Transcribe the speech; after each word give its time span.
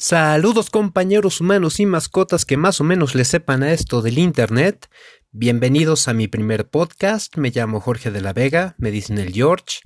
Saludos 0.00 0.70
compañeros 0.70 1.40
humanos 1.40 1.80
y 1.80 1.86
mascotas 1.86 2.44
que 2.44 2.56
más 2.56 2.80
o 2.80 2.84
menos 2.84 3.16
le 3.16 3.24
sepan 3.24 3.64
a 3.64 3.72
esto 3.72 4.00
del 4.00 4.18
Internet. 4.18 4.88
Bienvenidos 5.32 6.06
a 6.06 6.14
mi 6.14 6.28
primer 6.28 6.68
podcast. 6.68 7.36
Me 7.36 7.50
llamo 7.50 7.80
Jorge 7.80 8.12
de 8.12 8.20
la 8.20 8.32
Vega, 8.32 8.76
me 8.78 8.92
dicen 8.92 9.18
el 9.18 9.32
George. 9.32 9.80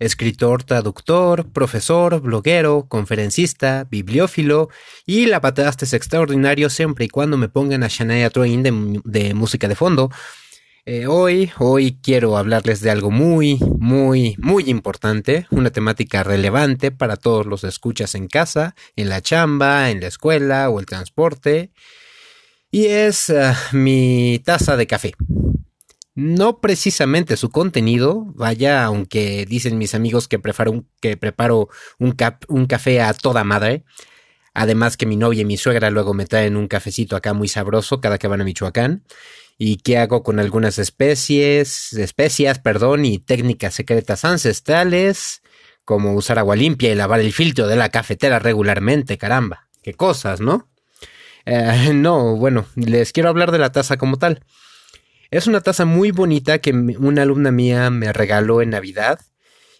Escritor, 0.00 0.64
traductor, 0.64 1.52
profesor, 1.52 2.20
bloguero, 2.20 2.86
conferencista, 2.88 3.86
bibliófilo 3.88 4.68
y 5.06 5.26
la 5.26 5.40
es 5.56 5.92
extraordinario 5.92 6.68
siempre 6.68 7.04
y 7.04 7.08
cuando 7.08 7.36
me 7.36 7.48
pongan 7.48 7.84
a 7.84 7.88
Shania 7.88 8.30
Twain 8.30 8.64
de 8.64 9.34
música 9.34 9.68
de 9.68 9.76
fondo. 9.76 10.10
Eh, 10.84 11.06
hoy, 11.06 11.52
hoy 11.60 11.96
quiero 12.02 12.36
hablarles 12.36 12.80
de 12.80 12.90
algo 12.90 13.12
muy, 13.12 13.56
muy, 13.78 14.34
muy 14.38 14.64
importante, 14.68 15.46
una 15.52 15.70
temática 15.70 16.24
relevante 16.24 16.90
para 16.90 17.16
todos 17.16 17.46
los 17.46 17.62
escuchas 17.62 18.16
en 18.16 18.26
casa, 18.26 18.74
en 18.96 19.08
la 19.08 19.20
chamba, 19.20 19.90
en 19.90 20.00
la 20.00 20.08
escuela 20.08 20.68
o 20.70 20.80
el 20.80 20.86
transporte, 20.86 21.70
y 22.72 22.86
es 22.86 23.30
ah, 23.30 23.56
mi 23.70 24.40
taza 24.44 24.76
de 24.76 24.88
café. 24.88 25.14
No 26.16 26.58
precisamente 26.58 27.36
su 27.36 27.50
contenido, 27.50 28.24
vaya, 28.34 28.84
aunque 28.84 29.46
dicen 29.46 29.78
mis 29.78 29.94
amigos 29.94 30.26
que 30.26 30.40
preparo 30.40 31.68
un, 32.00 32.66
café 32.66 33.00
a 33.00 33.14
toda 33.14 33.44
madre. 33.44 33.84
Además 34.54 34.96
que 34.96 35.06
mi 35.06 35.16
novia 35.16 35.42
y 35.42 35.44
mi 35.46 35.56
suegra 35.56 35.90
luego 35.90 36.14
me 36.14 36.26
traen 36.26 36.56
un 36.56 36.68
cafecito 36.68 37.16
acá 37.16 37.32
muy 37.32 37.48
sabroso 37.48 38.00
cada 38.00 38.18
que 38.18 38.28
van 38.28 38.40
a 38.40 38.44
Michoacán 38.44 39.04
y 39.58 39.76
qué 39.76 39.98
hago 39.98 40.22
con 40.22 40.38
algunas 40.40 40.78
especies, 40.78 41.92
especias, 41.92 42.58
perdón, 42.58 43.04
y 43.04 43.18
técnicas 43.18 43.74
secretas 43.74 44.24
ancestrales, 44.24 45.42
como 45.84 46.14
usar 46.14 46.38
agua 46.38 46.56
limpia 46.56 46.90
y 46.90 46.94
lavar 46.94 47.20
el 47.20 47.32
filtro 47.32 47.66
de 47.66 47.76
la 47.76 47.88
cafetera 47.88 48.38
regularmente, 48.38 49.18
caramba, 49.18 49.68
qué 49.82 49.94
cosas, 49.94 50.40
¿no? 50.40 50.68
Eh, 51.44 51.90
no, 51.94 52.36
bueno, 52.36 52.66
les 52.74 53.12
quiero 53.12 53.28
hablar 53.28 53.52
de 53.52 53.58
la 53.58 53.72
taza 53.72 53.96
como 53.96 54.18
tal. 54.18 54.44
Es 55.30 55.46
una 55.46 55.60
taza 55.60 55.84
muy 55.84 56.10
bonita 56.10 56.58
que 56.58 56.72
una 56.72 57.22
alumna 57.22 57.50
mía 57.50 57.88
me 57.90 58.12
regaló 58.12 58.60
en 58.60 58.70
Navidad 58.70 59.20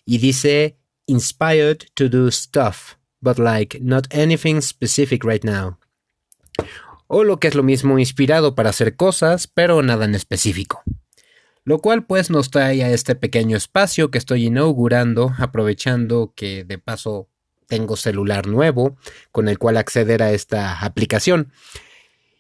y 0.05 0.19
dice 0.19 0.79
inspired 1.07 1.79
to 1.95 2.09
do 2.09 2.31
stuff, 2.31 2.95
but 3.23 3.39
like 3.39 3.79
not 3.81 4.07
anything 4.13 4.61
specific 4.61 5.25
right 5.25 5.45
now 5.45 5.79
o 7.15 7.25
lo 7.25 7.39
que 7.39 7.49
es 7.49 7.55
lo 7.55 7.63
mismo 7.63 7.99
inspirado 7.99 8.55
para 8.55 8.71
hacer 8.71 8.97
cosas, 8.97 9.47
pero 9.47 9.83
nada 9.83 10.07
en 10.07 10.15
específico. 10.15 10.83
Lo 11.63 11.79
cual 11.79 12.07
pues 12.07 12.31
nos 12.31 12.51
trae 12.51 12.83
a 12.83 12.91
este 12.91 13.15
pequeño 13.15 13.55
espacio 13.55 14.11
que 14.11 14.17
estoy 14.17 14.47
inaugurando, 14.47 15.35
aprovechando 15.37 16.33
que 16.35 16.65
de 16.65 16.79
paso 16.79 17.29
tengo 17.69 17.97
celular 17.97 18.47
nuevo 18.47 18.97
con 19.31 19.49
el 19.49 19.59
cual 19.59 19.77
acceder 19.77 20.23
a 20.23 20.33
esta 20.33 20.81
aplicación. 20.81 21.53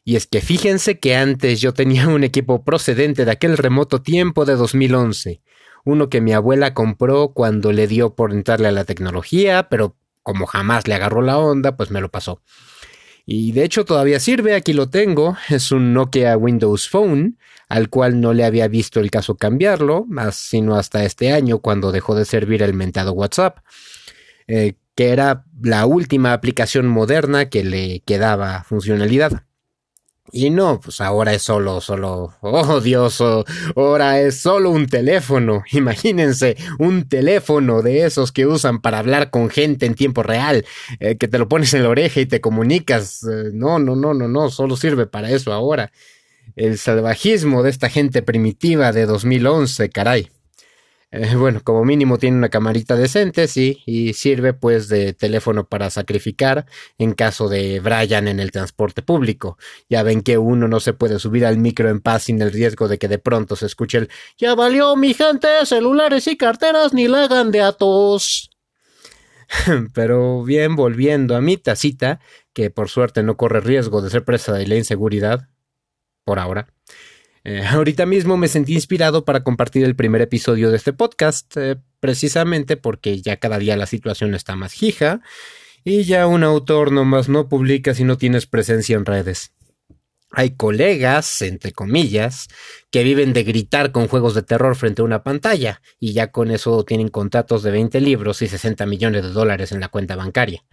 Y 0.04 0.16
es 0.16 0.26
que 0.26 0.40
fíjense 0.40 0.98
que 0.98 1.16
antes 1.16 1.60
yo 1.60 1.74
tenía 1.74 2.08
un 2.08 2.24
equipo 2.24 2.64
procedente 2.64 3.26
de 3.26 3.30
aquel 3.30 3.58
remoto 3.58 4.00
tiempo 4.00 4.46
de 4.46 4.56
2011, 4.56 5.42
uno 5.84 6.08
que 6.08 6.22
mi 6.22 6.32
abuela 6.32 6.72
compró 6.72 7.34
cuando 7.34 7.72
le 7.72 7.86
dio 7.86 8.14
por 8.14 8.32
entrarle 8.32 8.68
a 8.68 8.72
la 8.72 8.86
tecnología, 8.86 9.68
pero 9.68 9.96
como 10.22 10.46
jamás 10.46 10.88
le 10.88 10.94
agarró 10.94 11.22
la 11.22 11.38
onda, 11.38 11.76
pues 11.76 11.90
me 11.90 12.00
lo 12.00 12.10
pasó. 12.10 12.42
Y 13.24 13.52
de 13.52 13.64
hecho 13.64 13.84
todavía 13.84 14.18
sirve, 14.18 14.54
aquí 14.54 14.72
lo 14.72 14.88
tengo, 14.90 15.36
es 15.48 15.70
un 15.72 15.92
Nokia 15.92 16.36
Windows 16.36 16.88
Phone, 16.88 17.38
al 17.68 17.88
cual 17.88 18.20
no 18.20 18.32
le 18.32 18.44
había 18.44 18.68
visto 18.68 19.00
el 19.00 19.10
caso 19.10 19.36
cambiarlo, 19.36 20.04
más 20.08 20.36
sino 20.36 20.76
hasta 20.76 21.04
este 21.04 21.32
año 21.32 21.60
cuando 21.60 21.92
dejó 21.92 22.14
de 22.14 22.24
servir 22.24 22.62
el 22.62 22.74
mentado 22.74 23.12
WhatsApp, 23.12 23.58
eh, 24.46 24.74
que 24.94 25.10
era 25.10 25.44
la 25.62 25.86
última 25.86 26.32
aplicación 26.32 26.86
moderna 26.86 27.48
que 27.48 27.64
le 27.64 28.00
quedaba 28.00 28.64
funcionalidad. 28.64 29.44
Y 30.34 30.48
no, 30.48 30.80
pues 30.80 31.02
ahora 31.02 31.34
es 31.34 31.42
solo, 31.42 31.82
solo, 31.82 32.32
oh 32.40 32.80
Dios, 32.80 33.20
oh, 33.20 33.44
ahora 33.76 34.18
es 34.18 34.40
solo 34.40 34.70
un 34.70 34.86
teléfono. 34.86 35.62
Imagínense, 35.72 36.56
un 36.78 37.06
teléfono 37.06 37.82
de 37.82 38.06
esos 38.06 38.32
que 38.32 38.46
usan 38.46 38.80
para 38.80 38.98
hablar 38.98 39.28
con 39.28 39.50
gente 39.50 39.84
en 39.84 39.94
tiempo 39.94 40.22
real, 40.22 40.64
eh, 41.00 41.18
que 41.18 41.28
te 41.28 41.38
lo 41.38 41.50
pones 41.50 41.74
en 41.74 41.82
la 41.82 41.90
oreja 41.90 42.20
y 42.20 42.26
te 42.26 42.40
comunicas. 42.40 43.22
Eh, 43.24 43.50
no, 43.52 43.78
no, 43.78 43.94
no, 43.94 44.14
no, 44.14 44.26
no, 44.26 44.48
solo 44.48 44.74
sirve 44.74 45.06
para 45.06 45.30
eso 45.30 45.52
ahora. 45.52 45.92
El 46.56 46.78
salvajismo 46.78 47.62
de 47.62 47.68
esta 47.68 47.90
gente 47.90 48.22
primitiva 48.22 48.90
de 48.90 49.04
2011, 49.04 49.90
caray. 49.90 50.30
Eh, 51.14 51.36
bueno, 51.36 51.60
como 51.62 51.84
mínimo 51.84 52.16
tiene 52.16 52.38
una 52.38 52.48
camarita 52.48 52.96
decente, 52.96 53.46
sí, 53.46 53.82
y 53.84 54.14
sirve 54.14 54.54
pues 54.54 54.88
de 54.88 55.12
teléfono 55.12 55.66
para 55.66 55.90
sacrificar 55.90 56.64
en 56.96 57.12
caso 57.12 57.50
de 57.50 57.80
Brian 57.80 58.28
en 58.28 58.40
el 58.40 58.50
transporte 58.50 59.02
público. 59.02 59.58
Ya 59.90 60.02
ven 60.02 60.22
que 60.22 60.38
uno 60.38 60.68
no 60.68 60.80
se 60.80 60.94
puede 60.94 61.18
subir 61.18 61.44
al 61.44 61.58
micro 61.58 61.90
en 61.90 62.00
paz 62.00 62.24
sin 62.24 62.40
el 62.40 62.50
riesgo 62.50 62.88
de 62.88 62.98
que 62.98 63.08
de 63.08 63.18
pronto 63.18 63.56
se 63.56 63.66
escuche 63.66 63.98
el 63.98 64.10
Ya 64.38 64.54
valió 64.54 64.96
mi 64.96 65.12
gente, 65.12 65.48
celulares 65.66 66.26
y 66.28 66.38
carteras 66.38 66.94
ni 66.94 67.08
la 67.08 67.24
hagan 67.24 67.50
de 67.50 67.60
atos. 67.60 68.50
Pero 69.92 70.42
bien, 70.44 70.76
volviendo 70.76 71.36
a 71.36 71.42
mi 71.42 71.58
tacita, 71.58 72.20
que 72.54 72.70
por 72.70 72.88
suerte 72.88 73.22
no 73.22 73.36
corre 73.36 73.60
riesgo 73.60 74.00
de 74.00 74.08
ser 74.08 74.24
presa 74.24 74.54
de 74.54 74.66
la 74.66 74.76
inseguridad, 74.76 75.48
por 76.24 76.38
ahora. 76.38 76.68
Eh, 77.44 77.62
ahorita 77.68 78.06
mismo 78.06 78.36
me 78.36 78.48
sentí 78.48 78.74
inspirado 78.74 79.24
para 79.24 79.42
compartir 79.42 79.84
el 79.84 79.96
primer 79.96 80.22
episodio 80.22 80.70
de 80.70 80.76
este 80.76 80.92
podcast, 80.92 81.56
eh, 81.56 81.76
precisamente 82.00 82.76
porque 82.76 83.20
ya 83.20 83.36
cada 83.36 83.58
día 83.58 83.76
la 83.76 83.86
situación 83.86 84.34
está 84.34 84.56
más 84.56 84.82
hija 84.82 85.20
y 85.84 86.04
ya 86.04 86.26
un 86.26 86.44
autor 86.44 86.92
nomás 86.92 87.28
no 87.28 87.48
publica 87.48 87.94
si 87.94 88.04
no 88.04 88.16
tienes 88.16 88.46
presencia 88.46 88.96
en 88.96 89.04
redes. 89.04 89.52
Hay 90.34 90.56
colegas, 90.56 91.42
entre 91.42 91.72
comillas, 91.72 92.48
que 92.90 93.04
viven 93.04 93.34
de 93.34 93.44
gritar 93.44 93.92
con 93.92 94.08
juegos 94.08 94.34
de 94.34 94.42
terror 94.42 94.76
frente 94.76 95.02
a 95.02 95.04
una 95.04 95.22
pantalla 95.22 95.82
y 96.00 96.14
ya 96.14 96.30
con 96.30 96.50
eso 96.50 96.84
tienen 96.84 97.08
contratos 97.08 97.62
de 97.62 97.70
20 97.70 98.00
libros 98.00 98.40
y 98.40 98.48
60 98.48 98.86
millones 98.86 99.24
de 99.24 99.30
dólares 99.30 99.72
en 99.72 99.80
la 99.80 99.88
cuenta 99.88 100.16
bancaria. 100.16 100.64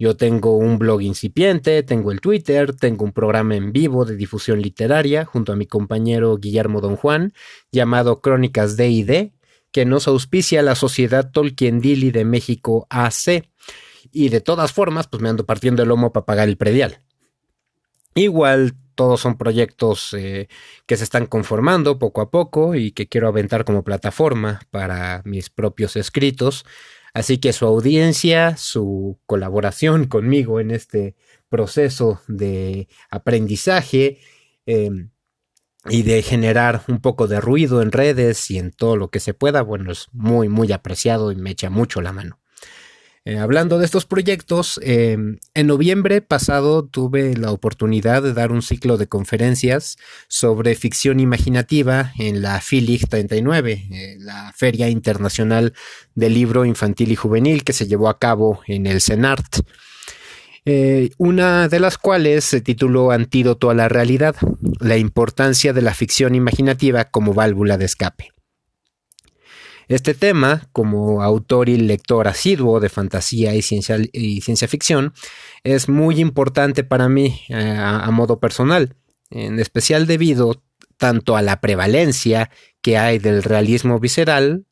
Yo 0.00 0.16
tengo 0.16 0.56
un 0.56 0.78
blog 0.78 1.02
incipiente, 1.02 1.82
tengo 1.82 2.10
el 2.10 2.22
Twitter, 2.22 2.74
tengo 2.74 3.04
un 3.04 3.12
programa 3.12 3.54
en 3.54 3.70
vivo 3.70 4.06
de 4.06 4.16
difusión 4.16 4.62
literaria 4.62 5.26
junto 5.26 5.52
a 5.52 5.56
mi 5.56 5.66
compañero 5.66 6.38
Guillermo 6.38 6.80
Don 6.80 6.96
Juan, 6.96 7.34
llamado 7.70 8.22
Crónicas 8.22 8.78
D&D, 8.78 9.34
que 9.70 9.84
nos 9.84 10.08
auspicia 10.08 10.62
la 10.62 10.74
Sociedad 10.74 11.30
Tolkien 11.30 11.82
Dili 11.82 12.12
de 12.12 12.24
México 12.24 12.86
AC. 12.88 13.44
Y 14.10 14.30
de 14.30 14.40
todas 14.40 14.72
formas, 14.72 15.06
pues 15.06 15.22
me 15.22 15.28
ando 15.28 15.44
partiendo 15.44 15.82
el 15.82 15.90
lomo 15.90 16.14
para 16.14 16.24
pagar 16.24 16.48
el 16.48 16.56
predial. 16.56 17.02
Igual 18.14 18.76
todos 18.94 19.20
son 19.20 19.36
proyectos 19.36 20.14
eh, 20.14 20.48
que 20.86 20.96
se 20.96 21.04
están 21.04 21.26
conformando 21.26 21.98
poco 21.98 22.22
a 22.22 22.30
poco 22.30 22.74
y 22.74 22.92
que 22.92 23.06
quiero 23.06 23.28
aventar 23.28 23.66
como 23.66 23.84
plataforma 23.84 24.62
para 24.70 25.20
mis 25.26 25.50
propios 25.50 25.94
escritos 25.96 26.64
Así 27.14 27.38
que 27.38 27.52
su 27.52 27.66
audiencia, 27.66 28.56
su 28.56 29.18
colaboración 29.26 30.06
conmigo 30.06 30.60
en 30.60 30.70
este 30.70 31.16
proceso 31.48 32.20
de 32.28 32.88
aprendizaje 33.10 34.18
em, 34.66 35.10
y 35.88 36.02
de 36.02 36.22
generar 36.22 36.82
un 36.88 37.00
poco 37.00 37.26
de 37.26 37.40
ruido 37.40 37.82
en 37.82 37.92
redes 37.92 38.50
y 38.50 38.58
en 38.58 38.70
todo 38.70 38.96
lo 38.96 39.10
que 39.10 39.20
se 39.20 39.34
pueda, 39.34 39.62
bueno, 39.62 39.92
es 39.92 40.08
muy, 40.12 40.48
muy 40.48 40.72
apreciado 40.72 41.32
y 41.32 41.36
me 41.36 41.50
echa 41.50 41.70
mucho 41.70 42.00
la 42.00 42.12
mano. 42.12 42.39
Eh, 43.26 43.36
hablando 43.36 43.78
de 43.78 43.84
estos 43.84 44.06
proyectos, 44.06 44.80
em, 44.82 45.38
en 45.52 45.66
noviembre 45.66 46.22
pasado 46.22 46.86
tuve 46.86 47.36
la 47.36 47.52
oportunidad 47.52 48.22
de 48.22 48.32
dar 48.32 48.50
un 48.50 48.62
ciclo 48.62 48.96
de 48.96 49.08
conferencias 49.08 49.98
sobre 50.26 50.74
ficción 50.74 51.20
imaginativa 51.20 52.12
en 52.18 52.40
la 52.40 52.62
FILIG 52.62 53.08
39, 53.08 53.86
eh, 53.90 54.16
la 54.18 54.52
Feria 54.56 54.88
Internacional 54.88 55.74
del 56.14 56.32
Libro 56.32 56.64
Infantil 56.64 57.12
y 57.12 57.16
Juvenil 57.16 57.62
que 57.62 57.74
se 57.74 57.86
llevó 57.86 58.08
a 58.08 58.18
cabo 58.18 58.62
en 58.66 58.86
el 58.86 59.02
CENART. 59.02 59.60
Eh, 60.64 61.10
una 61.18 61.68
de 61.68 61.80
las 61.80 61.98
cuales 61.98 62.44
se 62.44 62.62
tituló 62.62 63.10
Antídoto 63.10 63.68
a 63.68 63.74
la 63.74 63.88
realidad, 63.88 64.36
la 64.78 64.96
importancia 64.96 65.74
de 65.74 65.82
la 65.82 65.92
ficción 65.92 66.34
imaginativa 66.34 67.04
como 67.04 67.34
válvula 67.34 67.76
de 67.76 67.84
escape. 67.84 68.32
Este 69.90 70.14
tema, 70.14 70.68
como 70.72 71.20
autor 71.20 71.68
y 71.68 71.76
lector 71.76 72.28
asiduo 72.28 72.78
de 72.78 72.88
fantasía 72.88 73.56
y 73.56 73.60
ciencia, 73.60 74.68
ficción, 74.68 75.12
es 75.64 75.88
muy 75.88 76.20
importante 76.20 76.84
para 76.84 77.08
mí 77.08 77.40
eh, 77.48 77.76
a, 77.76 78.08
modo 78.12 78.38
personal, 78.38 78.94
en 79.30 79.58
especial 79.58 80.06
debido 80.06 80.62
tanto 80.96 81.36
a 81.36 81.42
la 81.42 81.60
prevalencia 81.60 82.50
que 82.80 82.98
hay 82.98 83.18
del 83.18 83.42
realismo 83.42 83.98
visceral 83.98 84.64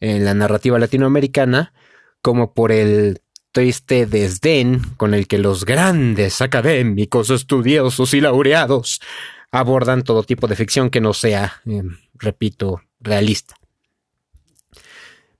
en 0.00 0.24
la 0.24 0.32
narrativa 0.32 0.78
latinoamericana, 0.78 1.74
como 2.22 2.54
por 2.54 2.72
el 2.72 3.20
triste 3.52 4.06
desdén 4.06 4.80
con 4.96 5.12
el 5.12 5.26
que 5.26 5.36
los 5.36 5.66
grandes 5.66 6.40
académicos, 6.40 7.28
estudiosos 7.28 8.14
y 8.14 8.22
laureados 8.22 9.02
abordan 9.52 10.02
todo 10.02 10.22
tipo 10.22 10.46
de 10.46 10.56
ficción 10.56 10.88
que 10.88 11.02
no 11.02 11.12
sea, 11.12 11.60
eh, 11.66 11.82
repito, 12.14 12.80
realista. 13.00 13.54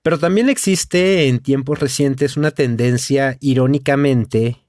Pero 0.07 0.19
también 0.19 0.47
existe 0.47 1.27
en 1.27 1.39
tiempos 1.39 1.81
recientes 1.81 2.37
una 2.37 2.51
tendencia, 2.51 3.35
irónicamente, 3.41 4.63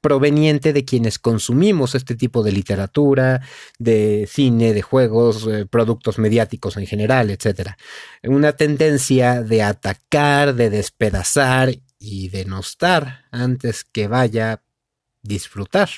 proveniente 0.00 0.72
de 0.72 0.84
quienes 0.84 1.18
consumimos 1.18 1.96
este 1.96 2.14
tipo 2.14 2.44
de 2.44 2.52
literatura, 2.52 3.40
de 3.80 4.28
cine, 4.30 4.72
de 4.72 4.82
juegos, 4.82 5.48
eh, 5.48 5.66
productos 5.66 6.20
mediáticos 6.20 6.76
en 6.76 6.86
general, 6.86 7.30
etc. 7.30 7.70
Una 8.22 8.52
tendencia 8.52 9.42
de 9.42 9.64
atacar, 9.64 10.54
de 10.54 10.70
despedazar 10.70 11.74
y 11.98 12.28
denostar 12.28 13.24
antes 13.32 13.82
que 13.82 14.06
vaya 14.06 14.62
disfrutar. 15.24 15.88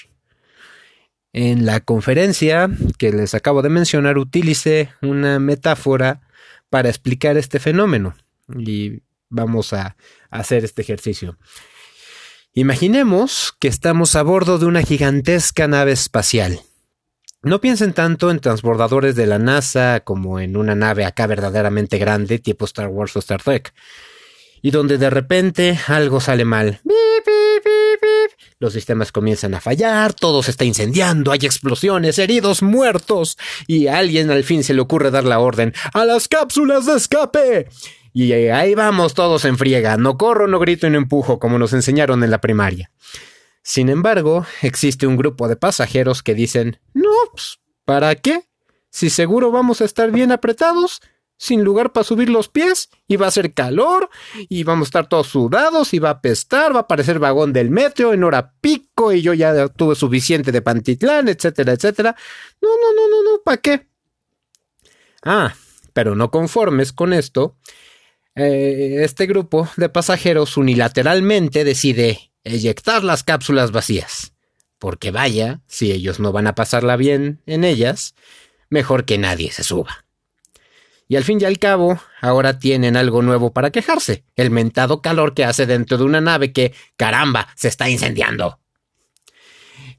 En 1.35 1.67
la 1.67 1.81
conferencia 1.81 2.71
que 2.97 3.13
les 3.13 3.35
acabo 3.35 3.61
de 3.61 3.69
mencionar 3.69 4.17
utilicé 4.17 4.89
una 5.03 5.39
metáfora 5.39 6.23
para 6.71 6.89
explicar 6.89 7.37
este 7.37 7.61
fenómeno 7.61 8.17
y 8.55 9.03
vamos 9.29 9.73
a 9.73 9.97
hacer 10.31 10.65
este 10.65 10.83
ejercicio. 10.83 11.39
Imaginemos 12.53 13.55
que 13.59 13.69
estamos 13.69 14.17
a 14.17 14.23
bordo 14.23 14.59
de 14.59 14.67
una 14.67 14.83
gigantesca 14.83 15.69
nave 15.69 15.93
espacial. 15.93 16.61
No 17.43 17.61
piensen 17.61 17.93
tanto 17.93 18.31
en 18.31 18.41
transbordadores 18.41 19.15
de 19.15 19.27
la 19.27 19.39
NASA 19.39 20.01
como 20.01 20.41
en 20.41 20.57
una 20.57 20.75
nave 20.75 21.05
acá 21.05 21.27
verdaderamente 21.27 21.99
grande 21.99 22.39
tipo 22.39 22.65
Star 22.65 22.89
Wars 22.89 23.15
o 23.15 23.19
Star 23.19 23.43
Trek. 23.43 23.73
Y 24.63 24.71
donde 24.71 24.99
de 24.99 25.11
repente 25.11 25.79
algo 25.87 26.19
sale 26.19 26.45
mal. 26.45 26.81
Los 28.59 28.73
sistemas 28.73 29.13
comienzan 29.13 29.55
a 29.55 29.61
fallar, 29.61 30.15
todo 30.15 30.43
se 30.43 30.51
está 30.51 30.65
incendiando, 30.65 31.31
hay 31.31 31.41
explosiones, 31.43 32.19
heridos, 32.19 32.63
muertos. 32.63 33.37
Y 33.67 33.87
a 33.87 33.99
alguien 33.99 34.31
al 34.31 34.45
fin 34.45 34.65
se 34.65 34.73
le 34.73 34.81
ocurre 34.81 35.11
dar 35.11 35.25
la 35.25 35.39
orden 35.41 35.75
¡A 35.93 36.07
las 36.07 36.27
cápsulas 36.27 36.87
de 36.87 36.97
escape! 36.97 37.69
Y 38.19 38.33
ahí 38.33 38.75
vamos 38.75 39.13
todos 39.13 39.45
en 39.45 39.59
friega, 39.59 39.99
no 39.99 40.17
corro, 40.17 40.49
no 40.49 40.59
grito 40.59 40.87
y 40.87 40.91
no 40.91 40.97
empujo 40.97 41.39
como 41.39 41.59
nos 41.59 41.75
enseñaron 41.75 42.25
en 42.25 42.31
la 42.31 42.41
primaria. 42.41 42.91
Sin 43.63 43.91
embargo, 43.91 44.47
existe 44.63 45.07
un 45.07 45.19
grupo 45.19 45.49
de 45.49 45.57
pasajeros 45.57 46.23
que 46.23 46.35
dicen, 46.35 46.81
no, 46.95 47.11
pues, 47.31 47.59
¿para 47.85 48.15
qué? 48.15 48.45
Si 48.89 49.11
seguro 49.11 49.51
vamos 49.51 49.83
a 49.83 49.85
estar 49.85 50.13
bien 50.13 50.33
apretados, 50.33 51.03
sin 51.37 51.63
lugar 51.63 51.93
para 51.93 52.05
subir 52.05 52.31
los 52.31 52.49
pies, 52.49 52.89
y 53.07 53.17
va 53.17 53.27
a 53.27 53.29
hacer 53.29 53.53
calor, 53.53 54.09
y 54.49 54.65
vamos 54.65 54.87
a 54.87 54.89
estar 54.89 55.09
todos 55.11 55.27
sudados, 55.27 55.93
y 55.93 55.99
va 55.99 56.09
a 56.09 56.13
apestar, 56.13 56.75
va 56.75 56.81
a 56.81 56.89
parecer 56.89 57.19
vagón 57.19 57.53
del 57.53 57.69
metro 57.69 58.15
en 58.15 58.25
hora 58.25 58.55
pico, 58.63 59.13
y 59.13 59.21
yo 59.21 59.35
ya 59.35 59.69
tuve 59.69 59.95
suficiente 59.95 60.53
de 60.53 60.63
Pantitlán, 60.63 61.29
etcétera, 61.29 61.73
etcétera. 61.75 62.17
No, 62.63 62.71
no, 62.81 62.95
no, 62.95 63.09
no, 63.11 63.31
no, 63.31 63.43
¿para 63.45 63.59
qué? 63.59 63.87
Ah, 65.23 65.55
pero 65.93 66.15
no 66.15 66.31
conformes 66.31 66.95
con 66.95 67.13
esto, 67.13 67.59
eh, 68.37 68.99
este 69.03 69.27
grupo 69.27 69.69
de 69.77 69.89
pasajeros 69.89 70.57
unilateralmente 70.57 71.65
decide 71.65 72.31
eyectar 72.45 73.03
las 73.03 73.25
cápsulas 73.25 73.73
vacías. 73.73 74.35
Porque 74.79 75.11
vaya, 75.11 75.63
si 75.67 75.91
ellos 75.91 76.21
no 76.21 76.33
van 76.33 76.47
a 76.47 76.55
pasarla 76.55 76.97
bien 76.97 77.41
en 77.47 77.65
ellas, 77.65 78.15
mejor 78.69 79.07
que 79.07 79.17
nadie 79.17 79.51
se 79.51 79.65
suba. 79.65 80.05
Y 81.09 81.17
al 81.17 81.25
fin 81.25 81.41
y 81.41 81.45
al 81.45 81.59
cabo, 81.59 82.01
ahora 82.21 82.59
tienen 82.59 82.97
algo 82.97 83.23
nuevo 83.23 83.53
para 83.53 83.71
quejarse, 83.71 84.25
el 84.35 84.51
mentado 84.51 85.01
calor 85.01 85.35
que 85.35 85.45
hace 85.45 85.65
dentro 85.65 85.97
de 85.99 86.05
una 86.05 86.21
nave 86.21 86.53
que, 86.53 86.75
caramba, 86.97 87.49
se 87.55 87.69
está 87.69 87.89
incendiando. 87.89 88.59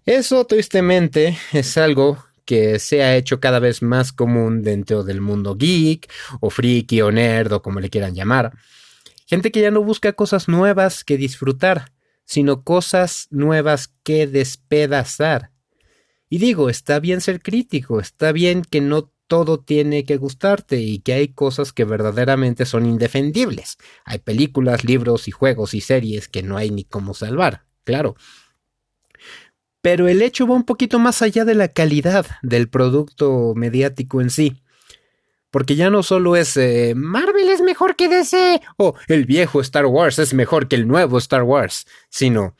Eso, 0.05 0.45
tristemente, 0.45 1.37
es 1.53 1.77
algo 1.77 2.26
que 2.47 2.79
se 2.79 3.03
ha 3.03 3.17
hecho 3.17 3.41
cada 3.41 3.59
vez 3.59 3.81
más 3.81 4.13
común 4.13 4.63
dentro 4.63 5.03
del 5.03 5.19
mundo 5.19 5.55
geek, 5.55 6.09
o 6.39 6.49
friki, 6.49 7.01
o 7.01 7.11
nerd, 7.11 7.51
o 7.51 7.61
como 7.61 7.81
le 7.81 7.89
quieran 7.89 8.15
llamar. 8.15 8.53
Gente 9.27 9.51
que 9.51 9.59
ya 9.59 9.69
no 9.69 9.83
busca 9.83 10.13
cosas 10.13 10.47
nuevas 10.47 11.03
que 11.03 11.17
disfrutar, 11.17 11.91
sino 12.23 12.63
cosas 12.63 13.27
nuevas 13.31 13.93
que 14.03 14.27
despedazar. 14.27 15.51
Y 16.29 16.37
digo, 16.37 16.69
está 16.69 16.99
bien 16.99 17.19
ser 17.19 17.41
crítico, 17.41 17.99
está 17.99 18.31
bien 18.31 18.61
que 18.61 18.79
no 18.79 19.11
todo 19.27 19.59
tiene 19.59 20.05
que 20.05 20.15
gustarte 20.15 20.79
y 20.79 20.99
que 20.99 21.13
hay 21.13 21.27
cosas 21.27 21.73
que 21.73 21.83
verdaderamente 21.83 22.65
son 22.65 22.85
indefendibles. 22.85 23.77
Hay 24.05 24.19
películas, 24.19 24.85
libros 24.85 25.27
y 25.27 25.31
juegos 25.31 25.73
y 25.73 25.81
series 25.81 26.29
que 26.29 26.43
no 26.43 26.55
hay 26.55 26.71
ni 26.71 26.85
cómo 26.85 27.13
salvar, 27.13 27.65
claro. 27.83 28.15
Pero 29.87 30.09
el 30.09 30.21
hecho 30.21 30.45
va 30.45 30.53
un 30.53 30.65
poquito 30.65 30.99
más 30.99 31.21
allá 31.21 31.45
de 31.45 31.55
la 31.55 31.69
calidad 31.69 32.25
del 32.41 32.67
producto 32.67 33.53
mediático 33.55 34.19
en 34.19 34.29
sí. 34.29 34.61
Porque 35.49 35.77
ya 35.77 35.89
no 35.89 36.03
solo 36.03 36.35
es 36.35 36.57
eh, 36.57 36.91
Marvel 36.93 37.47
es 37.47 37.61
mejor 37.61 37.95
que 37.95 38.09
DC 38.09 38.59
o 38.75 38.95
el 39.07 39.23
viejo 39.23 39.61
Star 39.61 39.85
Wars 39.85 40.19
es 40.19 40.33
mejor 40.33 40.67
que 40.67 40.75
el 40.75 40.89
nuevo 40.89 41.17
Star 41.19 41.43
Wars, 41.43 41.87
sino 42.09 42.57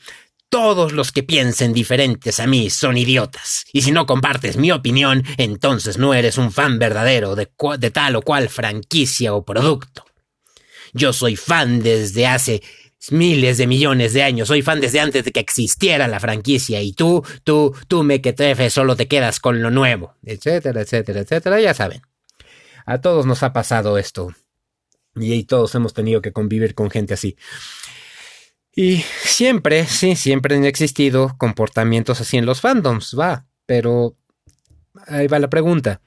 todos 0.48 0.94
los 0.94 1.12
que 1.12 1.22
piensen 1.22 1.74
diferentes 1.74 2.40
a 2.40 2.48
mí 2.48 2.70
son 2.70 2.98
idiotas. 2.98 3.66
Y 3.74 3.82
si 3.82 3.92
no 3.92 4.06
compartes 4.06 4.56
mi 4.56 4.72
opinión, 4.72 5.26
entonces 5.36 5.98
no 5.98 6.14
eres 6.14 6.38
un 6.38 6.54
fan 6.54 6.80
verdadero 6.80 7.36
de, 7.36 7.50
de 7.78 7.92
tal 7.92 8.16
o 8.16 8.22
cual 8.22 8.48
franquicia 8.48 9.34
o 9.34 9.44
producto. 9.44 10.06
Yo 10.94 11.12
soy 11.12 11.36
fan 11.36 11.82
desde 11.82 12.26
hace 12.26 12.64
miles 13.12 13.58
de 13.58 13.68
millones 13.68 14.14
de 14.14 14.24
años. 14.24 14.48
Soy 14.48 14.62
fan 14.62 14.82
desde 14.82 15.00
antes 15.00 15.26
de 15.26 15.32
que 15.32 15.40
existiera 15.40 16.08
la 16.08 16.20
franquicia. 16.20 16.82
Y 16.82 16.94
tú, 16.94 17.24
tú, 17.44 17.76
tú, 17.88 18.04
mequetrefe, 18.04 18.70
solo 18.70 18.96
te 18.96 19.08
quedas 19.08 19.40
con 19.40 19.62
lo 19.62 19.72
nuevo. 19.72 20.16
Etcétera, 20.24 20.82
etcétera, 20.82 21.22
etcétera. 21.22 21.62
Ya 21.62 21.74
saben. 21.74 22.02
A 22.86 23.02
todos 23.02 23.26
nos 23.26 23.44
ha 23.44 23.54
pasado 23.54 23.98
esto. 23.98 24.34
Y 25.16 25.44
todos 25.44 25.74
hemos 25.76 25.94
tenido 25.94 26.22
que 26.22 26.32
convivir 26.32 26.76
con 26.76 26.90
gente 26.90 27.14
así. 27.14 27.36
Y 28.76 29.04
siempre, 29.24 29.86
sí, 29.88 30.16
siempre 30.16 30.56
han 30.56 30.66
existido 30.66 31.36
comportamientos 31.38 32.22
así 32.22 32.38
en 32.38 32.46
los 32.46 32.62
fandoms, 32.62 33.16
va. 33.18 33.48
Pero 33.66 34.16
ahí 35.08 35.28
va 35.28 35.40
la 35.40 35.50
pregunta. 35.50 36.02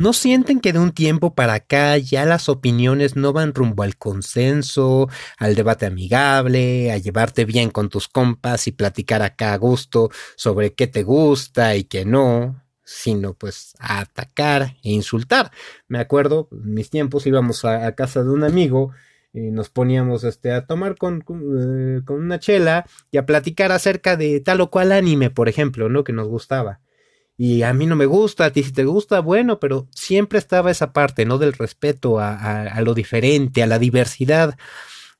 ¿No 0.00 0.12
sienten 0.12 0.60
que 0.60 0.72
de 0.72 0.78
un 0.78 0.92
tiempo 0.92 1.34
para 1.34 1.54
acá 1.54 1.98
ya 1.98 2.24
las 2.24 2.48
opiniones 2.48 3.16
no 3.16 3.32
van 3.32 3.52
rumbo 3.52 3.82
al 3.82 3.96
consenso, 3.96 5.08
al 5.38 5.56
debate 5.56 5.86
amigable, 5.86 6.92
a 6.92 6.98
llevarte 6.98 7.44
bien 7.44 7.70
con 7.70 7.88
tus 7.88 8.06
compas 8.06 8.68
y 8.68 8.72
platicar 8.72 9.22
acá 9.22 9.52
a 9.54 9.56
gusto 9.56 10.08
sobre 10.36 10.72
qué 10.72 10.86
te 10.86 11.02
gusta 11.02 11.74
y 11.74 11.82
qué 11.82 12.04
no, 12.04 12.62
sino 12.84 13.34
pues 13.34 13.74
a 13.80 13.98
atacar 13.98 14.76
e 14.84 14.92
insultar? 14.92 15.50
Me 15.88 15.98
acuerdo, 15.98 16.48
en 16.52 16.74
mis 16.74 16.90
tiempos 16.90 17.26
íbamos 17.26 17.64
a, 17.64 17.92
casa 17.96 18.22
de 18.22 18.30
un 18.30 18.44
amigo 18.44 18.92
y 19.32 19.50
nos 19.50 19.68
poníamos 19.68 20.22
este, 20.22 20.52
a 20.52 20.64
tomar 20.64 20.96
con, 20.96 21.24
eh, 21.28 22.02
con 22.04 22.20
una 22.20 22.38
chela 22.38 22.86
y 23.10 23.16
a 23.16 23.26
platicar 23.26 23.72
acerca 23.72 24.16
de 24.16 24.38
tal 24.38 24.60
o 24.60 24.70
cual 24.70 24.92
anime, 24.92 25.30
por 25.30 25.48
ejemplo, 25.48 25.88
¿no? 25.88 26.04
Que 26.04 26.12
nos 26.12 26.28
gustaba 26.28 26.80
y 27.40 27.62
a 27.62 27.72
mí 27.72 27.86
no 27.86 27.94
me 27.94 28.06
gusta, 28.06 28.46
a 28.46 28.52
ti 28.52 28.64
si 28.64 28.72
te 28.72 28.84
gusta, 28.84 29.20
bueno, 29.20 29.60
pero 29.60 29.86
siempre 29.94 30.40
estaba 30.40 30.72
esa 30.72 30.92
parte, 30.92 31.24
¿no? 31.24 31.38
Del 31.38 31.52
respeto 31.52 32.18
a, 32.18 32.80
lo 32.80 32.94
diferente, 32.94 33.62
a 33.62 33.68
la 33.68 33.78
diversidad 33.78 34.58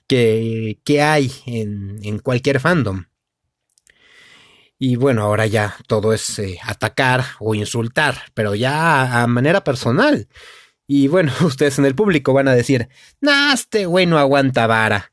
que, 0.09 0.81
que 0.85 1.01
hay 1.01 1.31
en, 1.47 2.01
en, 2.03 2.19
cualquier 2.19 2.59
fandom. 2.59 3.05
Y 4.81 4.97
bueno, 4.97 5.23
ahora 5.23 5.47
ya 5.47 5.77
todo 5.87 6.13
es 6.13 6.41
eh, 6.41 6.59
atacar 6.65 7.25
o 7.39 7.55
insultar, 7.55 8.17
pero 8.35 8.57
ya 8.57 9.23
a, 9.23 9.27
manera 9.29 9.63
personal. 9.63 10.29
Y 10.89 11.07
bueno, 11.07 11.33
ustedes 11.43 11.79
en 11.79 11.85
el 11.85 11.95
público 11.95 12.33
van 12.33 12.49
a 12.49 12.55
decir, 12.55 12.89
nah, 13.21 13.53
este 13.53 13.87
güey 13.87 14.07
no 14.07 14.19
aguanta 14.19 14.67
vara. 14.67 15.13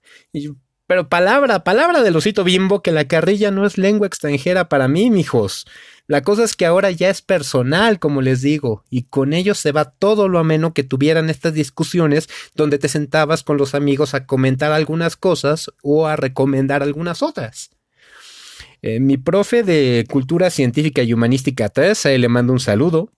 Pero 0.87 1.09
palabra, 1.09 1.63
palabra 1.63 2.03
del 2.03 2.15
osito 2.15 2.43
bimbo 2.43 2.81
que 2.81 2.91
la 2.91 3.07
carrilla 3.07 3.51
no 3.51 3.65
es 3.65 3.77
lengua 3.77 4.07
extranjera 4.07 4.69
para 4.69 4.87
mí, 4.87 5.09
mijos. 5.09 5.65
La 6.07 6.21
cosa 6.21 6.43
es 6.43 6.55
que 6.55 6.67
ahora 6.67 6.91
ya 6.91 7.09
es 7.09 7.23
personal, 7.23 7.97
como 7.97 8.21
les 8.21 8.41
digo, 8.41 8.83
y 8.91 9.03
con 9.03 9.33
ello 9.33 9.55
se 9.55 9.71
va 9.71 9.85
todo 9.85 10.27
lo 10.27 10.37
ameno 10.37 10.73
que 10.73 10.83
tuvieran 10.83 11.31
estas 11.31 11.55
discusiones 11.55 12.29
donde 12.53 12.77
te 12.77 12.89
sentabas 12.89 13.41
con 13.41 13.57
los 13.57 13.73
amigos 13.73 14.13
a 14.13 14.27
comentar 14.27 14.71
algunas 14.71 15.15
cosas 15.15 15.71
o 15.81 16.05
a 16.05 16.15
recomendar 16.15 16.83
algunas 16.83 17.23
otras. 17.23 17.71
Eh, 18.83 18.99
mi 18.99 19.17
profe 19.17 19.63
de 19.63 20.05
Cultura 20.07 20.51
Científica 20.51 21.01
y 21.01 21.11
Humanística 21.11 21.69
3, 21.69 22.05
le 22.19 22.29
mando 22.29 22.53
un 22.53 22.59
saludo, 22.59 23.09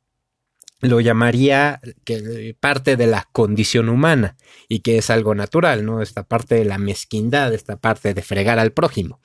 lo 0.81 0.99
llamaría 0.99 1.79
que 2.03 2.55
parte 2.59 2.95
de 2.95 3.07
la 3.07 3.27
condición 3.31 3.89
humana 3.89 4.37
y 4.69 4.79
que 4.79 4.97
es 4.97 5.09
algo 5.09 5.33
natural, 5.33 5.85
¿no? 5.85 6.01
Esta 6.01 6.23
parte 6.23 6.55
de 6.55 6.65
la 6.65 6.77
mezquindad, 6.77 7.53
esta 7.53 7.77
parte 7.77 8.13
de 8.13 8.21
fregar 8.21 8.59
al 8.59 8.71
prójimo. 8.71 9.19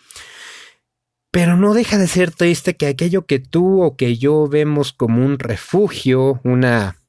Pero 1.30 1.56
no 1.56 1.74
deja 1.74 1.98
de 1.98 2.08
ser 2.08 2.30
triste 2.30 2.76
que 2.76 2.86
aquello 2.86 3.26
que 3.26 3.38
tú 3.38 3.82
o 3.82 3.96
que 3.96 4.16
yo 4.16 4.48
vemos 4.48 4.92
como 4.92 5.24
un 5.24 5.38
refugio, 5.38 6.40
una, 6.44 7.00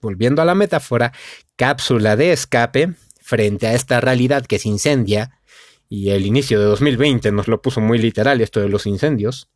volviendo 0.00 0.42
a 0.42 0.44
la 0.44 0.54
metáfora, 0.54 1.12
cápsula 1.56 2.16
de 2.16 2.32
escape 2.32 2.94
frente 3.20 3.66
a 3.66 3.74
esta 3.74 4.00
realidad 4.00 4.46
que 4.46 4.58
se 4.58 4.68
incendia, 4.68 5.38
y 5.88 6.10
el 6.10 6.26
inicio 6.26 6.58
de 6.58 6.64
2020 6.64 7.32
nos 7.32 7.48
lo 7.48 7.60
puso 7.60 7.80
muy 7.80 7.98
literal 7.98 8.40
esto 8.40 8.60
de 8.60 8.68
los 8.68 8.86
incendios, 8.86 9.50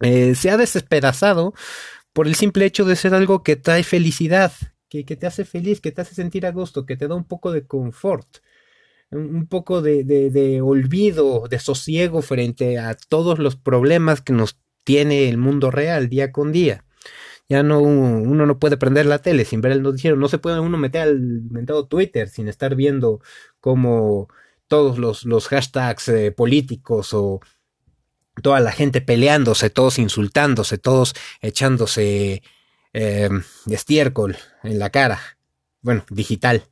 eh, 0.00 0.34
se 0.34 0.50
ha 0.50 0.56
despedazado 0.56 1.54
por 2.16 2.26
el 2.26 2.34
simple 2.34 2.64
hecho 2.64 2.86
de 2.86 2.96
ser 2.96 3.12
algo 3.12 3.42
que 3.42 3.56
trae 3.56 3.82
felicidad, 3.82 4.50
que, 4.88 5.04
que, 5.04 5.16
te 5.16 5.26
hace 5.26 5.44
feliz, 5.44 5.82
que 5.82 5.92
te 5.92 6.00
hace 6.00 6.14
sentir 6.14 6.46
a 6.46 6.50
gusto, 6.50 6.86
que 6.86 6.96
te 6.96 7.08
da 7.08 7.14
un 7.14 7.24
poco 7.28 7.52
de 7.52 7.66
confort. 7.66 8.38
un 9.10 9.46
poco 9.46 9.82
de, 9.82 10.02
de, 10.02 10.62
olvido, 10.62 11.46
de 11.46 11.58
sosiego 11.58 12.22
frente 12.22 12.78
a 12.78 12.96
todos 13.10 13.38
los 13.38 13.56
problemas 13.56 14.22
que 14.22 14.32
nos 14.32 14.58
tiene 14.82 15.28
el 15.28 15.36
mundo 15.36 15.70
real 15.70 16.08
día 16.08 16.32
con 16.32 16.52
día. 16.52 16.86
Ya 17.50 17.62
no, 17.62 17.80
uno 17.80 18.46
no 18.46 18.58
puede 18.58 18.78
prender 18.78 19.04
la 19.04 19.18
tele 19.18 19.44
sin 19.44 19.60
ver 19.60 19.72
el 19.72 19.82
noticiero, 19.82 20.16
no 20.16 20.28
se 20.28 20.38
puede 20.38 20.58
uno 20.58 20.78
meter 20.78 21.02
al 21.02 21.18
inventado 21.18 21.86
Twitter 21.86 22.30
sin 22.30 22.48
estar 22.48 22.76
viendo 22.76 23.20
cómo 23.60 24.28
todos 24.68 24.96
los, 24.96 25.26
los 25.26 25.48
hashtags 25.48 26.08
eh, 26.08 26.32
políticos 26.32 27.12
o 27.12 27.40
toda 28.42 28.60
la 28.60 28.72
gente 28.72 29.00
peleándose, 29.00 29.70
todos 29.70 29.98
insultándose, 29.98 30.78
todos 30.78 31.14
echándose 31.40 32.42
eh, 32.92 33.30
estiércol 33.70 34.36
en 34.62 34.78
la 34.78 34.90
cara, 34.90 35.20
bueno, 35.80 36.04
digital, 36.10 36.64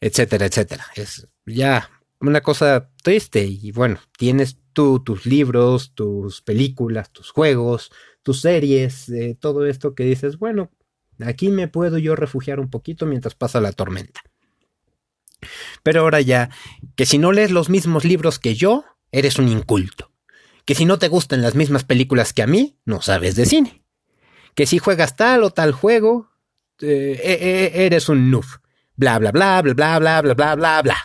etcétera, 0.00 0.46
etcétera. 0.46 0.86
Es 0.94 1.26
ya 1.46 1.90
una 2.20 2.40
cosa 2.40 2.90
triste 3.02 3.44
y 3.44 3.72
bueno, 3.72 4.00
tienes 4.16 4.58
tú 4.72 5.02
tus 5.02 5.26
libros, 5.26 5.92
tus 5.94 6.40
películas, 6.40 7.10
tus 7.10 7.30
juegos, 7.30 7.90
tus 8.22 8.40
series, 8.40 9.08
eh, 9.08 9.36
todo 9.38 9.66
esto 9.66 9.94
que 9.94 10.04
dices, 10.04 10.38
bueno, 10.38 10.70
aquí 11.20 11.48
me 11.48 11.68
puedo 11.68 11.98
yo 11.98 12.16
refugiar 12.16 12.60
un 12.60 12.70
poquito 12.70 13.06
mientras 13.06 13.34
pasa 13.34 13.60
la 13.60 13.72
tormenta. 13.72 14.20
Pero 15.82 16.02
ahora 16.02 16.20
ya, 16.20 16.50
que 16.94 17.04
si 17.04 17.18
no 17.18 17.32
lees 17.32 17.50
los 17.50 17.68
mismos 17.68 18.04
libros 18.04 18.38
que 18.38 18.54
yo, 18.54 18.84
eres 19.10 19.38
un 19.38 19.48
inculto 19.48 20.11
que 20.64 20.74
si 20.74 20.84
no 20.84 20.98
te 20.98 21.08
gustan 21.08 21.42
las 21.42 21.54
mismas 21.54 21.84
películas 21.84 22.32
que 22.32 22.42
a 22.42 22.46
mí, 22.46 22.76
no 22.84 23.02
sabes 23.02 23.34
de 23.34 23.46
cine. 23.46 23.82
Que 24.54 24.66
si 24.66 24.78
juegas 24.78 25.16
tal 25.16 25.42
o 25.44 25.50
tal 25.50 25.72
juego, 25.72 26.30
eh, 26.80 27.20
eh, 27.22 27.38
eh, 27.40 27.86
eres 27.86 28.08
un 28.08 28.30
noob. 28.30 28.44
Bla, 28.96 29.18
bla, 29.18 29.32
bla, 29.32 29.62
bla, 29.62 29.74
bla, 29.74 29.98
bla, 29.98 30.20
bla, 30.20 30.34
bla, 30.34 30.54
bla, 30.54 30.82
bla. 30.82 30.96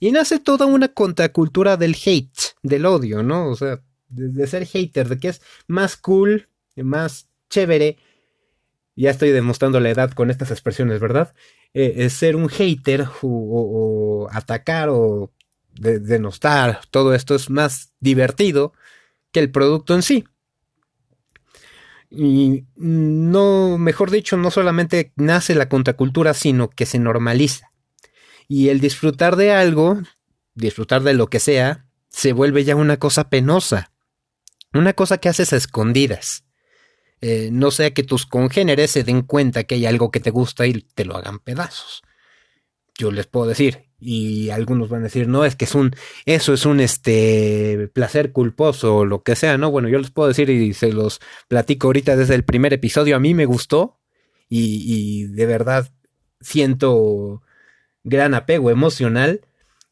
Y 0.00 0.12
nace 0.12 0.38
toda 0.38 0.66
una 0.66 0.88
contracultura 0.88 1.76
del 1.76 1.96
hate, 2.04 2.56
del 2.62 2.86
odio, 2.86 3.22
¿no? 3.22 3.48
O 3.48 3.56
sea, 3.56 3.82
de, 4.08 4.46
ser 4.46 4.66
hater, 4.66 5.08
de 5.08 5.18
que 5.18 5.28
es 5.28 5.42
más 5.66 5.96
cool, 5.96 6.48
más 6.76 7.28
chévere. 7.50 7.98
Ya 8.96 9.10
estoy 9.10 9.30
demostrando 9.30 9.80
la 9.80 9.90
edad 9.90 10.12
con 10.12 10.30
estas 10.30 10.50
expresiones, 10.50 11.00
¿verdad? 11.00 11.34
es 11.72 12.12
ser 12.12 12.36
un 12.36 12.48
hater 12.48 13.08
o 13.22 14.28
atacar 14.30 14.90
o 14.90 15.33
de 15.74 15.98
denostar, 15.98 16.80
todo 16.90 17.14
esto 17.14 17.34
es 17.34 17.50
más 17.50 17.92
divertido 18.00 18.72
que 19.32 19.40
el 19.40 19.50
producto 19.50 19.94
en 19.94 20.02
sí. 20.02 20.24
Y 22.10 22.64
no, 22.76 23.76
mejor 23.76 24.10
dicho, 24.10 24.36
no 24.36 24.50
solamente 24.50 25.12
nace 25.16 25.54
la 25.54 25.68
contracultura, 25.68 26.32
sino 26.32 26.70
que 26.70 26.86
se 26.86 26.98
normaliza. 26.98 27.72
Y 28.46 28.68
el 28.68 28.80
disfrutar 28.80 29.36
de 29.36 29.52
algo, 29.52 30.00
disfrutar 30.54 31.02
de 31.02 31.14
lo 31.14 31.26
que 31.26 31.40
sea, 31.40 31.86
se 32.08 32.32
vuelve 32.32 32.62
ya 32.62 32.76
una 32.76 32.98
cosa 32.98 33.28
penosa. 33.28 33.90
Una 34.72 34.92
cosa 34.92 35.18
que 35.18 35.28
haces 35.28 35.52
a 35.52 35.56
escondidas. 35.56 36.44
Eh, 37.20 37.48
no 37.50 37.70
sea 37.70 37.92
que 37.92 38.02
tus 38.02 38.26
congéneres 38.26 38.90
se 38.90 39.02
den 39.02 39.22
cuenta 39.22 39.64
que 39.64 39.76
hay 39.76 39.86
algo 39.86 40.10
que 40.10 40.20
te 40.20 40.30
gusta 40.30 40.66
y 40.66 40.82
te 40.82 41.04
lo 41.04 41.16
hagan 41.16 41.38
pedazos. 41.38 42.02
Yo 42.96 43.10
les 43.10 43.26
puedo 43.26 43.46
decir, 43.46 43.88
y 44.04 44.50
algunos 44.50 44.88
van 44.88 45.00
a 45.00 45.04
decir, 45.04 45.28
no, 45.28 45.44
es 45.44 45.56
que 45.56 45.64
es 45.64 45.74
un, 45.74 45.94
eso 46.26 46.52
es 46.52 46.66
un 46.66 46.80
este 46.80 47.88
placer 47.92 48.32
culposo 48.32 48.98
o 48.98 49.04
lo 49.04 49.22
que 49.22 49.36
sea, 49.36 49.58
¿no? 49.58 49.70
Bueno, 49.70 49.88
yo 49.88 49.98
les 49.98 50.10
puedo 50.10 50.28
decir 50.28 50.50
y 50.50 50.74
se 50.74 50.92
los 50.92 51.20
platico 51.48 51.88
ahorita 51.88 52.16
desde 52.16 52.34
el 52.34 52.44
primer 52.44 52.72
episodio, 52.72 53.16
a 53.16 53.20
mí 53.20 53.34
me 53.34 53.46
gustó 53.46 53.98
y, 54.48 54.84
y 54.86 55.24
de 55.26 55.46
verdad 55.46 55.90
siento 56.40 57.42
gran 58.04 58.34
apego 58.34 58.70
emocional 58.70 59.40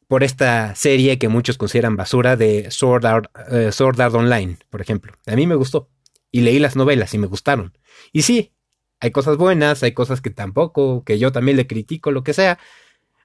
por 0.07 0.23
esta 0.23 0.75
serie 0.75 1.17
que 1.17 1.27
muchos 1.27 1.57
consideran 1.57 1.95
basura 1.95 2.35
de 2.35 2.69
Sword 2.69 3.05
Art, 3.05 3.31
eh, 3.51 3.71
Sword 3.71 3.99
Art 3.99 4.13
Online, 4.13 4.57
por 4.69 4.79
ejemplo. 4.79 5.13
A 5.25 5.35
mí 5.35 5.47
me 5.47 5.55
gustó 5.55 5.89
y 6.31 6.41
leí 6.41 6.59
las 6.59 6.75
novelas 6.75 7.13
y 7.13 7.17
me 7.17 7.27
gustaron. 7.27 7.77
Y 8.11 8.21
sí, 8.21 8.53
hay 8.99 9.11
cosas 9.11 9.37
buenas, 9.37 9.81
hay 9.83 9.93
cosas 9.93 10.21
que 10.21 10.29
tampoco, 10.29 11.03
que 11.03 11.17
yo 11.17 11.31
también 11.31 11.57
le 11.57 11.67
critico, 11.67 12.11
lo 12.11 12.23
que 12.23 12.33
sea, 12.33 12.59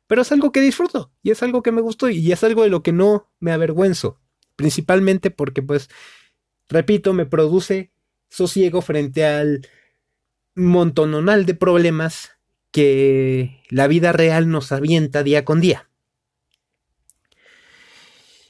pero 0.08 0.22
es 0.22 0.32
algo 0.32 0.50
que 0.50 0.60
disfruto 0.60 1.12
y 1.22 1.30
es 1.30 1.42
algo 1.44 1.62
que 1.62 1.70
me 1.70 1.82
gustó 1.82 2.08
y 2.08 2.32
es 2.32 2.42
algo 2.42 2.64
de 2.64 2.70
lo 2.70 2.82
que 2.82 2.92
no 2.92 3.30
me 3.38 3.52
avergüenzo, 3.52 4.18
principalmente 4.56 5.30
porque 5.30 5.62
pues, 5.62 5.88
repito, 6.68 7.12
me 7.12 7.26
produce 7.26 7.92
sosiego 8.28 8.82
frente 8.82 9.24
al 9.24 9.68
montononal 10.56 11.46
de 11.46 11.54
problemas 11.54 12.32
que 12.72 13.62
la 13.68 13.86
vida 13.86 14.12
real 14.12 14.48
nos 14.48 14.72
avienta 14.72 15.22
día 15.22 15.44
con 15.44 15.60
día. 15.60 15.88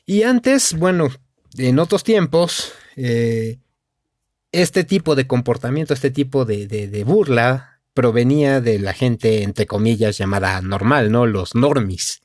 Y 0.07 0.23
antes, 0.23 0.75
bueno, 0.75 1.09
en 1.59 1.79
otros 1.81 2.03
tiempos, 2.03 2.73
eh, 2.97 3.59
este 4.53 4.85
tipo 4.85 5.17
de 5.17 5.27
comportamiento, 5.27 5.93
este 5.93 6.11
tipo 6.11 6.45
de, 6.45 6.67
de 6.67 7.05
burla, 7.05 7.78
provenía 7.99 8.61
de 8.61 8.79
la 8.79 8.93
gente, 8.93 9.43
entre 9.43 9.67
comillas, 9.67 10.17
llamada 10.17 10.63
normal, 10.63 11.11
¿no? 11.11 11.27
Los 11.27 11.57
normis, 11.57 12.21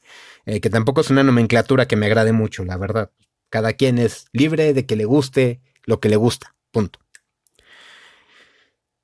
eh, 0.45 0.61
que 0.61 0.69
tampoco 0.69 1.01
es 1.01 1.09
una 1.09 1.23
nomenclatura 1.23 1.87
que 1.87 1.95
me 1.95 2.05
agrade 2.05 2.31
mucho, 2.31 2.63
la 2.63 2.77
verdad. 2.77 3.09
Cada 3.49 3.73
quien 3.73 3.97
es 3.97 4.27
libre 4.33 4.75
de 4.75 4.85
que 4.85 4.95
le 4.95 5.05
guste 5.05 5.61
lo 5.85 5.99
que 5.99 6.09
le 6.09 6.15
gusta, 6.15 6.53
punto. 6.69 6.99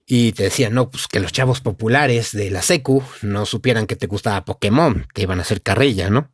Y 0.06 0.34
te 0.34 0.44
decían, 0.44 0.76
no, 0.76 0.92
pues 0.92 1.08
que 1.08 1.20
los 1.20 1.32
chavos 1.32 1.60
populares 1.60 2.34
de 2.34 2.52
la 2.52 2.62
secu 2.62 3.02
no 3.24 3.48
supieran 3.48 3.88
que 3.88 3.96
te 3.96 4.06
gustaba 4.06 4.46
Pokémon, 4.46 5.08
te 5.16 5.24
iban 5.24 5.40
a 5.40 5.42
hacer 5.42 5.64
carrilla, 5.64 6.12
¿no? 6.12 6.32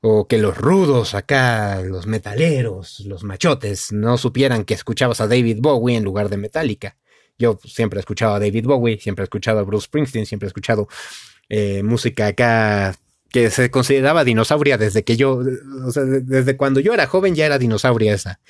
O 0.00 0.26
que 0.26 0.38
los 0.38 0.58
rudos 0.58 1.14
acá, 1.14 1.80
los 1.82 2.08
metaleros, 2.08 3.04
los 3.06 3.22
machotes, 3.22 3.92
no 3.92 4.18
supieran 4.18 4.64
que 4.64 4.74
escuchabas 4.74 5.20
a 5.20 5.28
David 5.28 5.58
Bowie 5.60 5.96
en 5.96 6.02
lugar 6.02 6.28
de 6.28 6.38
Metallica. 6.38 6.96
Yo 7.40 7.58
siempre 7.64 7.98
he 7.98 8.00
escuchado 8.00 8.34
a 8.34 8.38
David 8.38 8.66
Bowie, 8.66 9.00
siempre 9.00 9.22
he 9.22 9.24
escuchado 9.24 9.58
a 9.58 9.62
Bruce 9.62 9.86
Springsteen, 9.86 10.26
siempre 10.26 10.46
he 10.46 10.50
escuchado 10.50 10.88
eh, 11.48 11.82
música 11.82 12.28
acá 12.28 12.94
que 13.30 13.48
se 13.50 13.70
consideraba 13.70 14.24
dinosauria 14.24 14.76
desde 14.76 15.04
que 15.04 15.16
yo, 15.16 15.40
o 15.86 15.90
sea, 15.90 16.04
desde 16.04 16.56
cuando 16.56 16.80
yo 16.80 16.92
era 16.92 17.06
joven 17.06 17.34
ya 17.34 17.46
era 17.46 17.58
dinosauria 17.58 18.12
esa, 18.12 18.40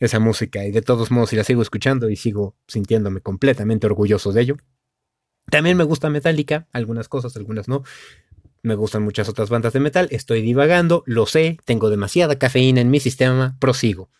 esa 0.00 0.18
música 0.18 0.64
y 0.64 0.72
de 0.72 0.82
todos 0.82 1.10
modos 1.10 1.32
la 1.32 1.44
sigo 1.44 1.62
escuchando 1.62 2.10
y 2.10 2.16
sigo 2.16 2.56
sintiéndome 2.66 3.20
completamente 3.20 3.86
orgulloso 3.86 4.32
de 4.32 4.42
ello. 4.42 4.56
También 5.48 5.76
me 5.76 5.84
gusta 5.84 6.10
Metallica, 6.10 6.66
algunas 6.72 7.08
cosas, 7.08 7.36
algunas 7.36 7.68
no. 7.68 7.84
Me 8.62 8.74
gustan 8.74 9.02
muchas 9.02 9.28
otras 9.28 9.48
bandas 9.48 9.72
de 9.72 9.80
metal, 9.80 10.08
estoy 10.10 10.42
divagando, 10.42 11.02
lo 11.06 11.26
sé, 11.26 11.58
tengo 11.64 11.88
demasiada 11.88 12.38
cafeína 12.38 12.80
en 12.80 12.90
mi 12.90 13.00
sistema, 13.00 13.56
prosigo. 13.58 14.10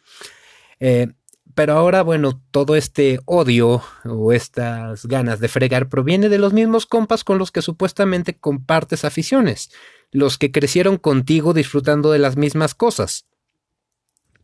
Eh, 0.80 1.08
pero 1.54 1.75
ahora, 1.75 2.02
bueno, 2.02 2.40
todo 2.50 2.76
este 2.76 3.21
odio 3.25 3.83
o 4.04 4.33
estas 4.33 5.07
ganas 5.07 5.40
de 5.40 5.49
fregar 5.49 5.88
proviene 5.88 6.28
de 6.28 6.38
los 6.38 6.52
mismos 6.52 6.87
compas 6.87 7.25
con 7.25 7.38
los 7.38 7.50
que 7.50 7.62
supuestamente 7.62 8.37
compartes 8.37 9.04
aficiones, 9.04 9.71
los 10.11 10.38
que 10.38 10.52
crecieron 10.52 10.97
contigo 10.97 11.52
disfrutando 11.52 12.12
de 12.12 12.19
las 12.19 12.37
mismas 12.37 12.75
cosas. 12.75 13.26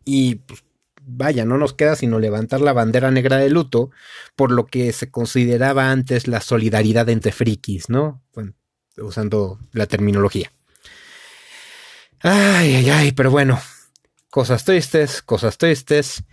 Y 0.04 0.36
pues, 0.36 0.64
vaya, 1.02 1.44
no 1.44 1.58
nos 1.58 1.75
queda 1.75 1.96
sino 1.96 2.18
levantar 2.18 2.60
la 2.60 2.72
bandera 2.72 3.10
negra 3.10 3.36
de 3.36 3.50
luto 3.50 3.90
por 4.34 4.50
lo 4.50 4.66
que 4.66 4.92
se 4.92 5.10
consideraba 5.10 5.90
antes 5.90 6.26
la 6.28 6.40
solidaridad 6.40 7.08
entre 7.08 7.32
frikis, 7.32 7.88
¿no? 7.88 8.22
Usando 8.96 9.58
la 9.72 9.86
terminología. 9.86 10.50
Ay, 12.20 12.75
ay, 12.75 12.90
ay, 12.90 13.12
pero 13.12 13.30
bueno, 13.30 13.60
cosas 14.30 14.64
tristes, 14.64 15.22
cosas 15.22 15.58
tristes. 15.58 16.25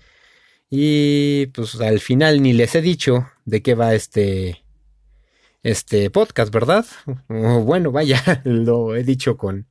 Y 0.75 1.45
pues 1.53 1.79
al 1.81 1.99
final 1.99 2.41
ni 2.41 2.51
les 2.51 2.73
he 2.73 2.81
dicho 2.81 3.27
de 3.45 3.61
qué 3.61 3.75
va 3.75 3.93
este, 3.93 4.65
este 5.61 6.09
podcast, 6.09 6.51
¿verdad? 6.51 6.83
bueno, 7.29 7.91
vaya, 7.91 8.41
lo 8.43 8.95
he 8.95 9.03
dicho 9.03 9.37
con, 9.37 9.67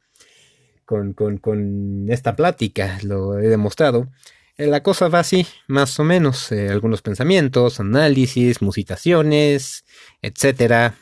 con, 0.84 1.12
con, 1.12 1.38
con, 1.38 2.06
esta 2.08 2.36
plática, 2.36 3.00
lo 3.02 3.36
he 3.40 3.48
demostrado. 3.48 4.12
Eh, 4.56 4.68
la 4.68 4.84
cosa 4.84 5.08
va 5.08 5.18
así, 5.18 5.44
más 5.66 5.98
o 5.98 6.04
menos, 6.04 6.52
eh, 6.52 6.68
algunos 6.68 7.02
pensamientos, 7.02 7.80
análisis, 7.80 8.62
musitaciones, 8.62 9.84
etcétera. 10.22 10.94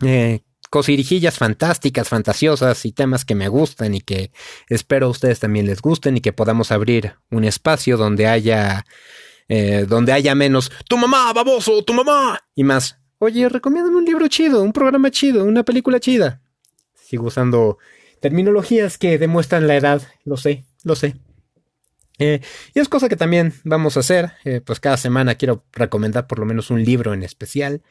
Eh, 0.00 0.40
cosirijillas 0.72 1.36
fantásticas, 1.36 2.08
fantasiosas 2.08 2.86
y 2.86 2.92
temas 2.92 3.26
que 3.26 3.34
me 3.34 3.48
gustan 3.48 3.94
y 3.94 4.00
que 4.00 4.30
espero 4.70 5.04
a 5.04 5.10
ustedes 5.10 5.38
también 5.38 5.66
les 5.66 5.82
gusten 5.82 6.16
y 6.16 6.22
que 6.22 6.32
podamos 6.32 6.72
abrir 6.72 7.12
un 7.30 7.44
espacio 7.44 7.98
donde 7.98 8.26
haya 8.26 8.86
eh, 9.50 9.84
donde 9.86 10.12
haya 10.12 10.34
menos 10.34 10.72
tu 10.88 10.96
mamá, 10.96 11.30
baboso, 11.34 11.84
tu 11.84 11.92
mamá 11.92 12.40
y 12.54 12.64
más. 12.64 12.96
Oye, 13.18 13.50
recomiéndame 13.50 13.98
un 13.98 14.06
libro 14.06 14.26
chido, 14.28 14.62
un 14.62 14.72
programa 14.72 15.10
chido, 15.10 15.44
una 15.44 15.62
película 15.62 16.00
chida. 16.00 16.40
Sigo 16.94 17.26
usando 17.26 17.76
terminologías 18.20 18.96
que 18.96 19.18
demuestran 19.18 19.66
la 19.66 19.76
edad, 19.76 20.00
lo 20.24 20.38
sé, 20.38 20.64
lo 20.84 20.96
sé. 20.96 21.16
Eh, 22.18 22.40
y 22.72 22.80
es 22.80 22.88
cosa 22.88 23.10
que 23.10 23.16
también 23.16 23.52
vamos 23.64 23.98
a 23.98 24.00
hacer, 24.00 24.32
eh, 24.44 24.62
pues 24.64 24.80
cada 24.80 24.96
semana 24.96 25.34
quiero 25.34 25.66
recomendar 25.72 26.26
por 26.26 26.38
lo 26.38 26.46
menos 26.46 26.70
un 26.70 26.82
libro 26.82 27.12
en 27.12 27.24
especial. 27.24 27.82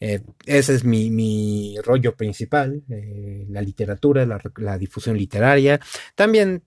Eh, 0.00 0.22
ese 0.46 0.74
es 0.74 0.84
mi, 0.84 1.76
rollo 1.84 2.16
principal, 2.16 2.82
eh, 2.90 3.44
la 3.48 3.60
literatura, 3.60 4.26
la, 4.26 4.78
difusión 4.78 5.16
literaria. 5.16 5.80
También 6.14 6.64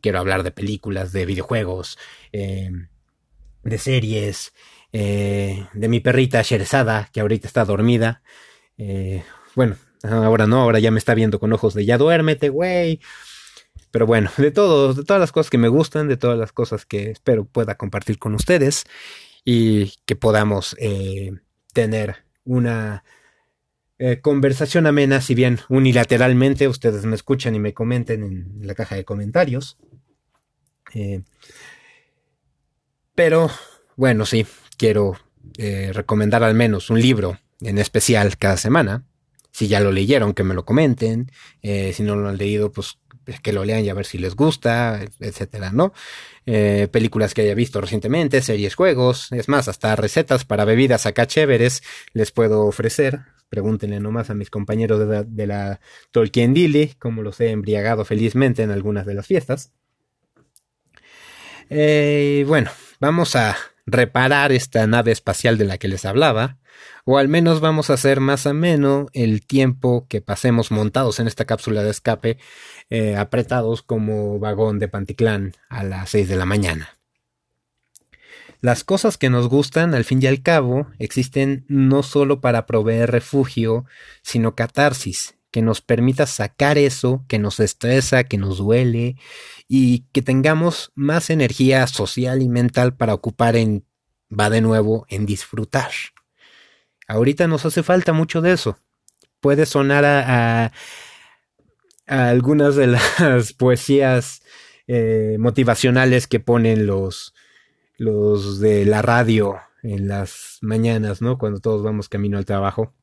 quiero 0.00 0.18
hablar 0.18 0.42
de 0.42 0.52
películas, 0.52 1.12
de 1.12 1.26
videojuegos, 1.26 1.98
de 2.32 3.78
series, 3.78 4.52
de 4.92 5.88
mi 5.88 6.00
perrita 6.00 6.42
Sherzada, 6.42 7.10
que 7.12 7.20
ahorita 7.20 7.46
está 7.48 7.64
dormida. 7.64 8.22
bueno, 9.54 9.76
ahora 10.02 10.46
no, 10.46 10.62
ahora 10.62 10.78
ya 10.78 10.90
me 10.90 10.98
está 10.98 11.14
viendo 11.14 11.40
con 11.40 11.52
ojos 11.52 11.74
de 11.74 11.84
ya 11.84 11.98
duérmete, 11.98 12.48
güey. 12.48 13.00
Pero 13.90 14.06
bueno, 14.06 14.30
de 14.36 14.50
todo, 14.50 14.94
de 14.94 15.04
todas 15.04 15.20
las 15.20 15.32
cosas 15.32 15.50
que 15.50 15.58
me 15.58 15.68
gustan, 15.68 16.08
de 16.08 16.16
todas 16.16 16.38
las 16.38 16.52
cosas 16.52 16.86
que 16.86 17.10
espero 17.10 17.44
pueda 17.44 17.76
compartir 17.76 18.18
con 18.18 18.34
ustedes 18.34 18.84
y 19.44 19.92
que 20.06 20.16
podamos 20.16 20.76
eh, 20.78 21.32
tener 21.72 22.24
una 22.44 23.04
eh, 23.98 24.20
conversación 24.20 24.86
amena, 24.86 25.20
si 25.20 25.34
bien 25.34 25.60
unilateralmente 25.68 26.68
ustedes 26.68 27.04
me 27.04 27.16
escuchan 27.16 27.54
y 27.54 27.60
me 27.60 27.74
comenten 27.74 28.22
en 28.22 28.66
la 28.66 28.74
caja 28.74 28.96
de 28.96 29.04
comentarios. 29.04 29.78
Eh, 30.94 31.22
pero 33.14 33.50
bueno, 33.96 34.26
sí, 34.26 34.46
quiero 34.76 35.16
recomendar 35.92 36.42
al 36.42 36.54
menos 36.54 36.88
un 36.88 37.00
libro 37.00 37.38
en 37.60 37.76
especial 37.76 38.38
cada 38.38 38.56
semana. 38.56 39.04
Si 39.50 39.68
ya 39.68 39.80
lo 39.80 39.92
leyeron, 39.92 40.32
que 40.32 40.44
me 40.44 40.54
lo 40.54 40.64
comenten. 40.64 41.30
si 41.60 42.02
no 42.02 42.16
lo 42.16 42.30
han 42.30 42.38
leído, 42.38 42.72
pues 42.72 42.99
que 43.42 43.52
lo 43.52 43.64
lean 43.64 43.84
y 43.84 43.88
a 43.88 43.94
ver 43.94 44.06
si 44.06 44.18
les 44.18 44.34
gusta, 44.34 45.00
etcétera, 45.20 45.70
¿no? 45.72 45.92
Eh, 46.46 46.88
películas 46.90 47.34
que 47.34 47.42
haya 47.42 47.54
visto 47.54 47.80
recientemente, 47.80 48.42
series, 48.42 48.74
juegos, 48.74 49.30
es 49.32 49.48
más, 49.48 49.68
hasta 49.68 49.94
recetas 49.96 50.44
para 50.44 50.64
bebidas 50.64 51.06
acá 51.06 51.26
chéveres 51.26 51.82
les 52.12 52.32
puedo 52.32 52.66
ofrecer. 52.66 53.20
Pregúntenle 53.48 53.98
nomás 54.00 54.30
a 54.30 54.34
mis 54.34 54.48
compañeros 54.48 55.00
de 55.00 55.06
la, 55.06 55.22
de 55.24 55.46
la 55.46 55.80
Tolkien 56.12 56.54
Dili, 56.54 56.94
como 56.98 57.22
los 57.22 57.40
he 57.40 57.50
embriagado 57.50 58.04
felizmente 58.04 58.62
en 58.62 58.70
algunas 58.70 59.06
de 59.06 59.14
las 59.14 59.26
fiestas. 59.26 59.72
Eh, 61.68 62.44
bueno, 62.48 62.70
vamos 62.98 63.36
a 63.36 63.56
reparar 63.86 64.52
esta 64.52 64.86
nave 64.86 65.12
espacial 65.12 65.58
de 65.58 65.64
la 65.64 65.78
que 65.78 65.88
les 65.88 66.04
hablaba 66.04 66.58
o 67.04 67.18
al 67.18 67.28
menos 67.28 67.60
vamos 67.60 67.90
a 67.90 67.94
hacer 67.94 68.20
más 68.20 68.46
ameno 68.46 69.06
el 69.12 69.44
tiempo 69.44 70.06
que 70.08 70.20
pasemos 70.20 70.70
montados 70.70 71.20
en 71.20 71.26
esta 71.26 71.44
cápsula 71.44 71.82
de 71.82 71.90
escape, 71.90 72.38
eh, 72.88 73.16
apretados 73.16 73.82
como 73.82 74.38
vagón 74.38 74.78
de 74.78 74.88
Panticlán 74.88 75.54
a 75.68 75.82
las 75.82 76.10
6 76.10 76.28
de 76.28 76.36
la 76.36 76.46
mañana. 76.46 76.96
Las 78.60 78.84
cosas 78.84 79.16
que 79.16 79.30
nos 79.30 79.48
gustan, 79.48 79.94
al 79.94 80.04
fin 80.04 80.22
y 80.22 80.26
al 80.26 80.42
cabo, 80.42 80.86
existen 80.98 81.64
no 81.68 82.02
solo 82.02 82.42
para 82.42 82.66
proveer 82.66 83.10
refugio, 83.10 83.86
sino 84.22 84.54
catarsis, 84.54 85.34
que 85.50 85.62
nos 85.62 85.80
permita 85.80 86.26
sacar 86.26 86.78
eso 86.78 87.24
que 87.28 87.38
nos 87.38 87.60
estresa, 87.60 88.24
que 88.24 88.38
nos 88.38 88.58
duele, 88.58 89.16
y 89.68 90.06
que 90.12 90.22
tengamos 90.22 90.92
más 90.94 91.30
energía 91.30 91.86
social 91.86 92.42
y 92.42 92.48
mental 92.48 92.96
para 92.96 93.14
ocupar 93.14 93.56
en, 93.56 93.84
va 94.30 94.50
de 94.50 94.60
nuevo, 94.60 95.06
en 95.08 95.26
disfrutar. 95.26 95.90
Ahorita 97.06 97.46
nos 97.46 97.66
hace 97.66 97.82
falta 97.82 98.12
mucho 98.12 98.40
de 98.40 98.52
eso. 98.52 98.78
Puede 99.40 99.66
sonar 99.66 100.04
a, 100.04 100.72
algunas 102.06 102.76
de 102.76 102.88
las 102.88 103.52
poesías 103.58 104.42
eh, 104.86 105.36
motivacionales 105.38 106.26
que 106.26 106.40
ponen 106.40 106.86
los, 106.86 107.34
los 107.96 108.60
de 108.60 108.84
la 108.84 109.02
radio 109.02 109.60
en 109.82 110.08
las 110.08 110.58
mañanas, 110.62 111.22
¿no? 111.22 111.38
Cuando 111.38 111.60
todos 111.60 111.82
vamos 111.82 112.08
camino 112.08 112.38
al 112.38 112.44
trabajo. 112.44 112.94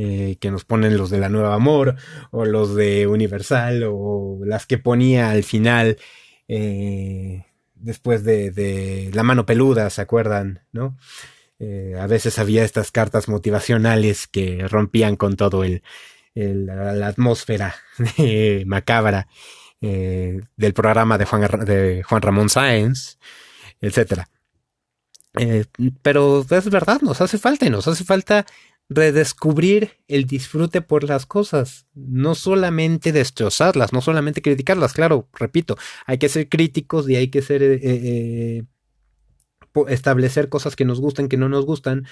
Eh, 0.00 0.36
que 0.38 0.52
nos 0.52 0.64
ponen 0.64 0.96
los 0.96 1.10
de 1.10 1.18
la 1.18 1.28
Nueva 1.28 1.54
Amor 1.54 1.96
o 2.30 2.44
los 2.44 2.76
de 2.76 3.08
Universal 3.08 3.82
o 3.88 4.38
las 4.44 4.64
que 4.64 4.78
ponía 4.78 5.30
al 5.30 5.42
final 5.42 5.98
eh, 6.46 7.46
después 7.74 8.22
de, 8.22 8.52
de, 8.52 9.10
La 9.12 9.24
mano 9.24 9.44
peluda, 9.44 9.90
¿se 9.90 10.00
acuerdan? 10.00 10.60
¿No? 10.70 10.96
Eh, 11.58 11.96
a 11.98 12.06
veces 12.06 12.38
había 12.38 12.62
estas 12.62 12.92
cartas 12.92 13.28
motivacionales 13.28 14.28
que 14.28 14.68
rompían 14.68 15.16
con 15.16 15.34
todo 15.34 15.64
el, 15.64 15.82
la, 16.34 17.08
atmósfera 17.08 17.74
macabra 18.66 19.26
del 19.80 20.74
programa 20.74 21.18
de 21.18 21.24
Juan, 21.24 21.64
de 21.64 22.04
Juan 22.04 22.22
Ramón 22.22 22.50
Sáenz, 22.50 23.18
etc. 23.80 24.26
Eh, 25.38 25.64
pero 26.02 26.44
es 26.48 26.70
verdad, 26.70 27.00
nos 27.02 27.20
hace 27.20 27.38
falta 27.38 27.66
y 27.66 27.70
nos 27.70 27.86
hace 27.88 28.04
falta 28.04 28.46
redescubrir 28.88 29.98
el 30.08 30.24
disfrute 30.24 30.80
por 30.80 31.04
las 31.04 31.26
cosas, 31.26 31.86
no 31.94 32.34
solamente 32.34 33.12
destrozarlas, 33.12 33.92
no 33.92 34.00
solamente 34.00 34.40
criticarlas, 34.40 34.94
claro, 34.94 35.28
repito, 35.34 35.76
hay 36.06 36.18
que 36.18 36.28
ser 36.28 36.48
críticos 36.48 37.08
y 37.08 37.16
hay 37.16 37.28
que 37.28 37.42
ser 37.42 38.66
establecer 39.88 40.48
cosas 40.48 40.74
que 40.74 40.84
nos 40.84 41.00
gustan, 41.00 41.28
que 41.28 41.36
no 41.36 41.48
nos 41.48 41.66
gustan, 41.66 42.06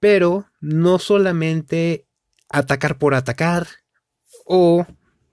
pero 0.00 0.46
no 0.60 0.98
solamente 0.98 2.06
atacar 2.50 2.98
por 2.98 3.14
atacar 3.14 3.66
o 4.44 4.86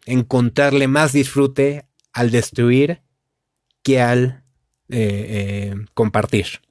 encontrarle 0.05 0.87
más 0.87 1.13
disfrute 1.13 1.87
al 2.13 2.31
destruir 2.31 3.01
que 3.83 4.01
al 4.01 4.43
eh, 4.89 5.71
eh, 5.71 5.75
compartir. 5.93 6.61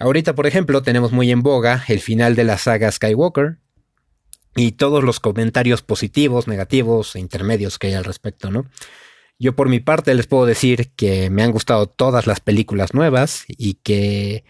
Ahorita, 0.00 0.34
por 0.34 0.46
ejemplo, 0.46 0.82
tenemos 0.82 1.12
muy 1.12 1.30
en 1.30 1.42
boga 1.42 1.84
el 1.86 2.00
final 2.00 2.34
de 2.34 2.44
la 2.44 2.56
saga 2.56 2.90
Skywalker 2.90 3.58
y 4.56 4.72
todos 4.72 5.04
los 5.04 5.20
comentarios 5.20 5.82
positivos, 5.82 6.48
negativos 6.48 7.14
e 7.14 7.20
intermedios 7.20 7.78
que 7.78 7.88
hay 7.88 7.92
al 7.92 8.04
respecto, 8.04 8.50
¿no? 8.50 8.64
Yo 9.38 9.54
por 9.54 9.68
mi 9.68 9.78
parte 9.78 10.14
les 10.14 10.26
puedo 10.26 10.46
decir 10.46 10.90
que 10.96 11.28
me 11.28 11.42
han 11.42 11.52
gustado 11.52 11.86
todas 11.86 12.26
las 12.26 12.40
películas 12.40 12.94
nuevas 12.94 13.44
y 13.46 13.74
que 13.74 14.44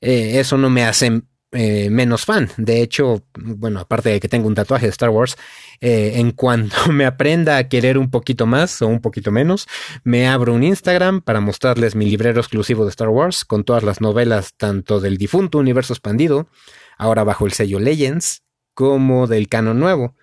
eh, 0.00 0.40
eso 0.40 0.58
no 0.58 0.70
me 0.70 0.84
hace 0.84 1.22
eh, 1.52 1.90
menos 1.90 2.24
fan. 2.24 2.48
De 2.56 2.80
hecho, 2.80 3.24
bueno, 3.34 3.80
aparte 3.80 4.10
de 4.10 4.20
que 4.20 4.28
tengo 4.28 4.46
un 4.46 4.54
tatuaje 4.54 4.86
de 4.86 4.90
Star 4.90 5.10
Wars, 5.10 5.36
eh, 5.80 6.12
en 6.16 6.30
cuanto 6.30 6.76
me 6.92 7.06
aprenda 7.06 7.56
a 7.56 7.68
querer 7.68 7.98
un 7.98 8.10
poquito 8.10 8.46
más 8.46 8.82
o 8.82 8.86
un 8.86 9.00
poquito 9.00 9.32
menos, 9.32 9.66
me 10.04 10.28
abro 10.28 10.54
un 10.54 10.62
Instagram 10.62 11.22
para 11.22 11.40
mostrarles 11.40 11.96
mi 11.96 12.04
librero 12.04 12.40
exclusivo 12.40 12.84
de 12.84 12.90
Star 12.90 13.08
Wars 13.08 13.44
con 13.44 13.64
todas 13.64 13.82
las 13.82 14.00
novelas 14.00 14.54
tanto 14.56 15.00
del 15.00 15.18
difunto 15.18 15.58
universo 15.58 15.92
expandido, 15.92 16.48
ahora 16.96 17.24
bajo 17.24 17.46
el 17.46 17.52
sello 17.52 17.80
Legends, 17.80 18.42
como 18.74 19.26
del 19.26 19.48
canon 19.48 19.80
nuevo. 19.80 20.14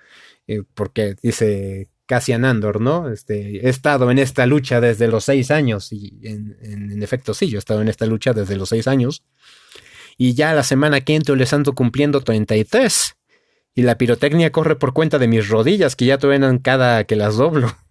porque 0.75 1.15
dice 1.21 1.89
Cassian 2.07 2.45
Andor, 2.45 2.79
¿no? 2.79 3.09
Este, 3.09 3.65
he 3.65 3.69
estado 3.69 4.09
en 4.09 4.17
esta 4.17 4.45
lucha 4.45 4.79
desde 4.79 5.09
los 5.09 5.25
seis 5.25 5.51
años 5.51 5.91
y 5.91 6.19
en, 6.23 7.03
efecto 7.03 7.33
sí, 7.33 7.49
yo 7.49 7.57
he 7.57 7.59
estado 7.59 7.81
en 7.81 7.89
esta 7.89 8.05
lucha 8.05 8.33
desde 8.33 8.55
los 8.55 8.69
seis 8.69 8.87
años 8.87 9.23
y 10.17 10.33
ya 10.33 10.53
la 10.53 10.63
semana 10.63 11.01
que 11.01 11.15
entro 11.15 11.35
les 11.35 11.53
ando 11.53 11.73
cumpliendo 11.73 12.21
33 12.21 13.15
y 13.75 13.83
la 13.83 13.97
pirotecnia 13.97 14.51
corre 14.51 14.75
por 14.75 14.93
cuenta 14.93 15.19
de 15.19 15.27
mis 15.27 15.47
rodillas 15.49 15.95
que 15.95 16.05
ya 16.05 16.17
truenan 16.17 16.57
cada 16.57 17.03
que 17.05 17.15
las 17.15 17.37
doblo. 17.37 17.75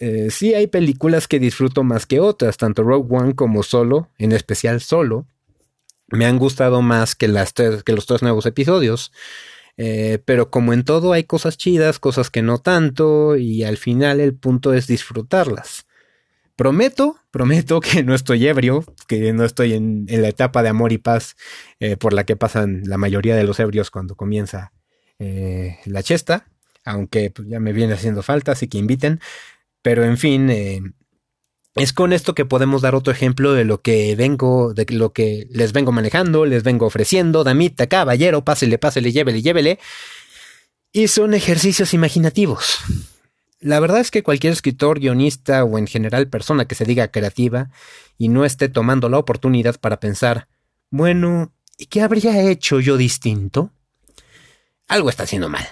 Eh, 0.00 0.30
sí 0.30 0.54
hay 0.54 0.68
películas 0.68 1.26
que 1.26 1.40
disfruto 1.40 1.82
más 1.82 2.06
que 2.06 2.20
otras, 2.20 2.56
tanto 2.56 2.84
Rogue 2.84 3.16
One 3.16 3.34
como 3.34 3.64
Solo, 3.64 4.08
en 4.16 4.30
especial 4.30 4.80
Solo, 4.80 5.26
me 6.06 6.24
han 6.24 6.38
gustado 6.38 6.82
más 6.82 7.16
que, 7.16 7.26
las 7.26 7.52
que 7.52 7.92
los 7.92 8.06
tres 8.06 8.22
nuevos 8.22 8.46
episodios. 8.46 9.10
Eh, 9.76 10.20
pero 10.24 10.50
como 10.50 10.72
en 10.72 10.84
todo 10.84 11.12
hay 11.12 11.24
cosas 11.24 11.58
chidas, 11.58 11.98
cosas 11.98 12.30
que 12.30 12.42
no 12.42 12.58
tanto, 12.58 13.36
y 13.36 13.64
al 13.64 13.76
final 13.76 14.20
el 14.20 14.34
punto 14.34 14.72
es 14.72 14.86
disfrutarlas. 14.86 15.87
Prometo, 16.58 17.16
prometo 17.30 17.78
que 17.78 18.02
no 18.02 18.16
estoy 18.16 18.48
ebrio, 18.48 18.84
que 19.06 19.32
no 19.32 19.44
estoy 19.44 19.74
en, 19.74 20.06
la 20.08 20.26
etapa 20.26 20.64
de 20.64 20.68
amor 20.68 20.90
y 20.90 20.98
paz 20.98 21.36
eh, 21.78 21.96
por 21.96 22.12
la 22.12 22.24
que 22.24 22.34
pasan 22.34 22.82
la 22.84 22.98
mayoría 22.98 23.36
de 23.36 23.44
los 23.44 23.60
ebrios 23.60 23.92
cuando 23.92 24.16
comienza 24.16 24.72
eh, 25.20 25.78
la 25.84 26.02
chesta, 26.02 26.48
aunque 26.84 27.30
pues, 27.30 27.46
ya 27.46 27.60
me 27.60 27.72
viene 27.72 27.92
haciendo 27.92 28.24
falta, 28.24 28.50
así 28.50 28.66
que 28.66 28.76
inviten. 28.76 29.20
Pero 29.82 30.02
en 30.04 30.18
fin, 30.18 30.50
es 31.76 31.92
con 31.92 32.12
esto 32.12 32.34
que 32.34 32.44
podemos 32.44 32.82
dar 32.82 32.96
otro 32.96 33.12
ejemplo 33.12 33.52
de 33.52 33.64
lo 33.64 33.80
que 33.80 34.16
vengo, 34.16 34.74
de 34.74 34.84
lo 34.90 35.12
que 35.12 35.46
les 35.50 35.72
vengo 35.72 35.92
manejando, 35.92 36.44
les 36.44 36.64
vengo 36.64 36.86
ofreciendo, 36.86 37.44
damita, 37.44 37.86
caballero, 37.86 38.44
pásele, 38.44 38.78
pásele, 38.78 39.12
llévele, 39.12 39.42
llévele. 39.42 39.78
Y 40.90 41.06
son 41.06 41.34
ejercicios 41.34 41.94
imaginativos. 41.94 42.80
La 43.60 43.80
verdad 43.80 44.00
es 44.00 44.10
que 44.10 44.22
cualquier 44.22 44.52
escritor, 44.52 45.00
guionista 45.00 45.64
o 45.64 45.78
en 45.78 45.86
general 45.86 46.28
persona 46.28 46.66
que 46.66 46.76
se 46.76 46.84
diga 46.84 47.10
creativa 47.10 47.70
y 48.16 48.28
no 48.28 48.44
esté 48.44 48.68
tomando 48.68 49.08
la 49.08 49.18
oportunidad 49.18 49.80
para 49.80 49.98
pensar, 49.98 50.48
bueno, 50.90 51.52
¿y 51.76 51.86
qué 51.86 52.02
habría 52.02 52.40
hecho 52.40 52.78
yo 52.78 52.96
distinto? 52.96 53.72
Algo 54.86 55.10
está 55.10 55.24
haciendo 55.24 55.48
mal. 55.48 55.66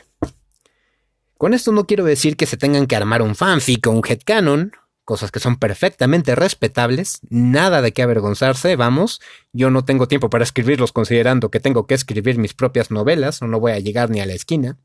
Con 1.39 1.55
esto 1.55 1.71
no 1.71 1.87
quiero 1.87 2.05
decir 2.05 2.37
que 2.37 2.47
se 2.47 2.57
tengan 2.57 2.87
que 2.87 2.97
armar 2.97 3.23
un 3.23 3.37
fanfic 3.37 3.87
o 3.87 3.91
un 3.91 4.03
headcanon, 4.07 4.73
cosas 5.05 5.31
que 5.31 5.39
son 5.39 5.57
perfectamente 5.57 6.35
respetables, 6.35 7.21
nada 7.31 7.83
de 7.83 7.93
qué 7.93 8.03
avergonzarse, 8.03 8.75
vamos, 8.75 9.21
yo 9.53 9.71
no 9.71 9.85
tengo 9.85 10.09
tiempo 10.09 10.31
para 10.31 10.43
escribirlos 10.43 10.93
considerando 10.93 11.51
que 11.51 11.61
tengo 11.61 11.87
que 11.87 11.95
escribir 11.95 12.39
mis 12.39 12.55
propias 12.55 12.91
novelas 12.91 13.41
o 13.43 13.47
no 13.47 13.61
voy 13.61 13.73
a 13.73 13.79
llegar 13.79 14.11
ni 14.11 14.21
a 14.21 14.27
la 14.27 14.33
esquina, 14.33 14.79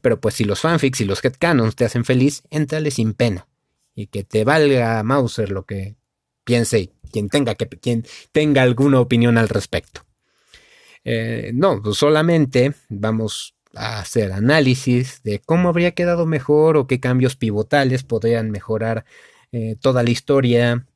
pero 0.00 0.20
pues 0.20 0.34
si 0.34 0.44
los 0.44 0.60
fanfics 0.60 1.00
y 1.00 1.04
los 1.04 1.24
headcanons 1.24 1.76
te 1.76 1.84
hacen 1.84 2.04
feliz, 2.04 2.42
entrale 2.50 2.90
sin 2.90 3.14
pena 3.14 3.46
y 3.94 4.06
que 4.06 4.24
te 4.24 4.44
valga 4.44 5.02
Mauser 5.02 5.50
lo 5.50 5.64
que 5.64 5.96
piense 6.44 6.92
quien 7.10 7.28
tenga, 7.28 7.54
que, 7.54 7.68
quien 7.68 8.06
tenga 8.32 8.62
alguna 8.62 9.00
opinión 9.00 9.38
al 9.38 9.48
respecto. 9.48 10.02
Eh, 11.04 11.52
no, 11.54 11.82
solamente 11.92 12.74
vamos 12.88 13.54
a 13.74 14.00
hacer 14.00 14.32
análisis 14.32 15.22
de 15.22 15.40
cómo 15.40 15.68
habría 15.68 15.92
quedado 15.92 16.26
mejor 16.26 16.76
o 16.76 16.86
qué 16.86 17.00
cambios 17.00 17.36
pivotales 17.36 18.02
podrían 18.02 18.50
mejorar 18.50 19.04
eh, 19.52 19.76
toda 19.80 20.02
la 20.02 20.10
historia 20.10 20.86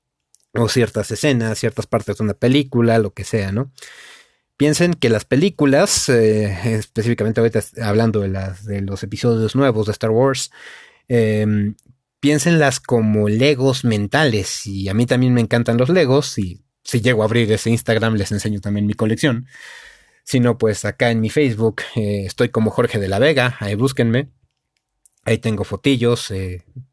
o 0.55 0.69
ciertas 0.69 1.11
escenas, 1.11 1.59
ciertas 1.59 1.87
partes 1.87 2.19
de 2.19 2.25
una 2.25 2.35
película, 2.35 2.99
lo 2.99 3.13
que 3.13 3.25
sea, 3.25 3.53
¿no? 3.53 3.73
Piensen 4.63 4.95
que 4.95 5.09
las 5.09 5.25
películas, 5.25 6.09
eh, 6.09 6.77
específicamente 6.77 7.41
ahorita 7.41 7.65
hablando 7.83 8.21
de, 8.21 8.29
las, 8.29 8.65
de 8.65 8.81
los 8.81 9.03
episodios 9.03 9.57
nuevos 9.57 9.87
de 9.87 9.91
Star 9.91 10.11
Wars, 10.11 10.53
em, 11.09 11.75
piénsenlas 12.21 12.79
como 12.79 13.29
legos 13.29 13.85
mentales. 13.85 14.65
Y 14.69 14.89
a 14.89 14.95
mí 14.95 15.05
también 15.05 15.35
me 15.35 15.41
encantan 15.41 15.79
los 15.79 15.89
legos. 15.89 16.39
Y 16.39 16.63
si 16.85 17.01
llego 17.01 17.23
a 17.23 17.25
abrir 17.25 17.51
ese 17.51 17.71
Instagram, 17.71 18.15
les 18.15 18.31
enseño 18.31 18.61
también 18.61 18.87
mi 18.87 18.95
colección. 18.95 19.49
Si 20.23 20.39
no, 20.39 20.59
pues 20.59 20.85
acá 20.85 21.11
en 21.11 21.21
mi 21.21 21.29
Facebook 21.29 21.83
eh, 21.97 22.23
estoy 22.25 22.51
como 22.51 22.71
Jorge 22.71 23.01
de 23.01 23.09
la 23.09 23.19
Vega. 23.19 23.57
Ahí 23.59 23.75
búsquenme. 23.75 24.29
Ahí 25.25 25.39
tengo 25.39 25.65
fotillos, 25.65 26.33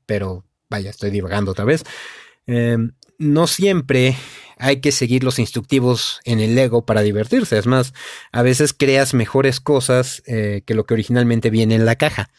pero 0.08 0.43
vaya, 0.71 0.89
estoy 0.89 1.12
divagando 1.12 1.51
otra 1.51 1.65
vez. 1.65 1.84
Em, 2.47 2.93
no 3.19 3.45
siempre 3.45 4.15
hay 4.59 4.81
que 4.81 4.91
seguir 4.91 5.23
los 5.23 5.39
instructivos 5.39 6.19
en 6.25 6.41
el 6.41 6.53
Lego 6.53 6.85
para 6.85 7.01
divertirse. 7.01 7.57
Es 7.57 7.65
más, 7.65 7.93
a 8.31 8.43
veces 8.43 8.73
creas 8.73 9.13
mejores 9.13 9.61
cosas 9.61 10.21
eh, 10.27 10.61
que 10.65 10.73
lo 10.75 10.85
que 10.85 10.93
originalmente 10.93 11.49
viene 11.49 11.75
en 11.75 11.85
la 11.85 11.95
caja. 11.95 12.29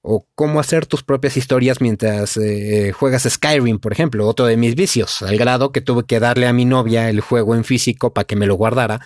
O 0.00 0.26
cómo 0.34 0.58
hacer 0.58 0.86
tus 0.86 1.02
propias 1.02 1.36
historias 1.36 1.82
mientras 1.82 2.38
eh, 2.38 2.92
juegas 2.92 3.24
Skyrim, 3.28 3.78
por 3.78 3.92
ejemplo, 3.92 4.26
otro 4.26 4.46
de 4.46 4.56
mis 4.56 4.74
vicios, 4.74 5.20
al 5.20 5.36
grado 5.36 5.70
que 5.70 5.82
tuve 5.82 6.04
que 6.04 6.18
darle 6.18 6.46
a 6.46 6.52
mi 6.54 6.64
novia 6.64 7.10
el 7.10 7.20
juego 7.20 7.54
en 7.54 7.64
físico 7.64 8.14
para 8.14 8.26
que 8.26 8.36
me 8.36 8.46
lo 8.46 8.54
guardara, 8.54 9.00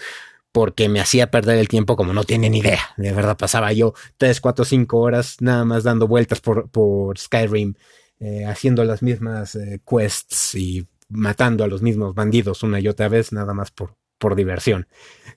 porque 0.53 0.89
me 0.89 1.01
hacía 1.01 1.31
perder 1.31 1.59
el 1.59 1.67
tiempo 1.67 1.97
como 1.97 2.13
no 2.13 2.23
tienen 2.23 2.55
idea. 2.55 2.81
De 2.99 3.13
verdad, 3.13 3.37
pasaba 3.37 3.73
yo 3.73 3.95
3, 4.19 4.41
4, 4.41 4.65
5 4.65 4.99
horas 4.99 5.37
nada 5.41 5.65
más 5.65 5.83
dando 5.83 6.07
vueltas 6.07 6.41
por, 6.41 7.19
Skyrim 7.19 7.75
eh, 8.21 8.45
haciendo 8.45 8.85
las 8.85 9.03
mismas 9.03 9.59
quests 9.85 10.55
y 10.55 10.87
matando 11.13 11.65
a 11.65 11.69
los 11.69 11.83
mismos 11.83 12.15
bandidos 12.15 12.63
una 12.63 12.81
y 12.81 12.89
otra 12.89 13.09
vez, 13.09 13.33
nada 13.33 13.55
más 13.55 13.71
por, 13.71 13.97
por 14.19 14.37
diversión. 14.37 14.87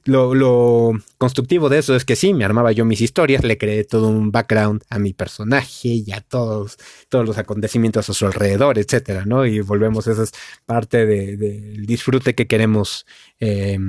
Lo, 0.06 0.94
constructivo 1.18 1.70
de 1.70 1.80
eso 1.80 1.96
es 1.96 2.06
que 2.06 2.16
sí, 2.16 2.36
me 2.36 2.46
armaba 2.46 2.72
yo 2.72 2.86
mis 2.86 3.02
historias, 3.02 3.44
le 3.44 3.58
creé 3.58 3.84
todo 3.84 4.08
un 4.08 4.32
background 4.32 4.84
a 4.90 5.00
mi 5.00 5.14
personaje 5.14 5.90
y 5.90 6.12
a 6.12 6.22
todos, 6.22 6.78
todos 7.10 7.26
los 7.26 7.40
acontecimientos 7.40 8.08
a 8.10 8.14
su 8.14 8.28
alrededor, 8.28 8.78
etcétera, 8.78 9.26
¿no? 9.26 9.46
Y 9.48 9.62
volvemos, 9.62 10.06
esa 10.06 10.24
es 10.24 10.32
parte 10.66 11.08
del 11.08 11.86
disfrute 11.88 12.36
que 12.36 12.46
queremos 12.46 13.08
eh, 13.40 13.80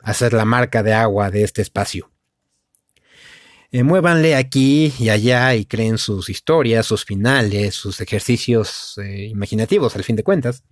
hacer 0.00 0.32
la 0.32 0.44
marca 0.44 0.82
de 0.82 0.92
agua 0.92 1.30
de 1.30 1.44
este 1.44 1.62
espacio. 1.62 2.10
Eh, 3.70 3.84
muévanle 3.84 4.34
aquí 4.34 4.92
y 4.98 5.08
allá 5.08 5.54
y 5.54 5.64
creen 5.64 5.96
sus 5.96 6.28
historias, 6.28 6.84
sus 6.84 7.04
finales, 7.06 7.74
sus 7.74 8.00
ejercicios 8.02 8.98
eh, 8.98 9.28
imaginativos, 9.30 9.96
al 9.96 10.04
fin 10.04 10.16
de 10.16 10.24
cuentas. 10.24 10.64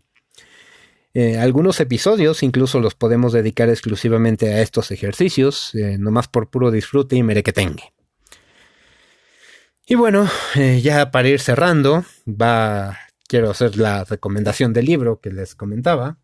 Eh, 1.12 1.38
algunos 1.38 1.80
episodios 1.80 2.42
incluso 2.42 2.78
los 2.80 2.94
podemos 2.94 3.32
dedicar 3.32 3.68
exclusivamente 3.68 4.52
a 4.52 4.62
estos 4.62 4.90
ejercicios, 4.90 5.72
nomás 5.98 6.28
por 6.28 6.50
puro 6.50 6.70
disfrute 6.70 7.16
y 7.16 7.22
merequetengue. 7.22 7.92
Y 9.86 9.96
bueno, 9.96 10.28
ya 10.82 11.10
para 11.10 11.28
ir 11.28 11.40
cerrando, 11.40 12.04
va, 12.26 12.96
quiero 13.26 13.50
hacer 13.50 13.76
la 13.76 14.04
recomendación 14.04 14.72
del 14.72 14.86
libro 14.86 15.20
que 15.20 15.30
les 15.30 15.54
comentaba. 15.54 16.18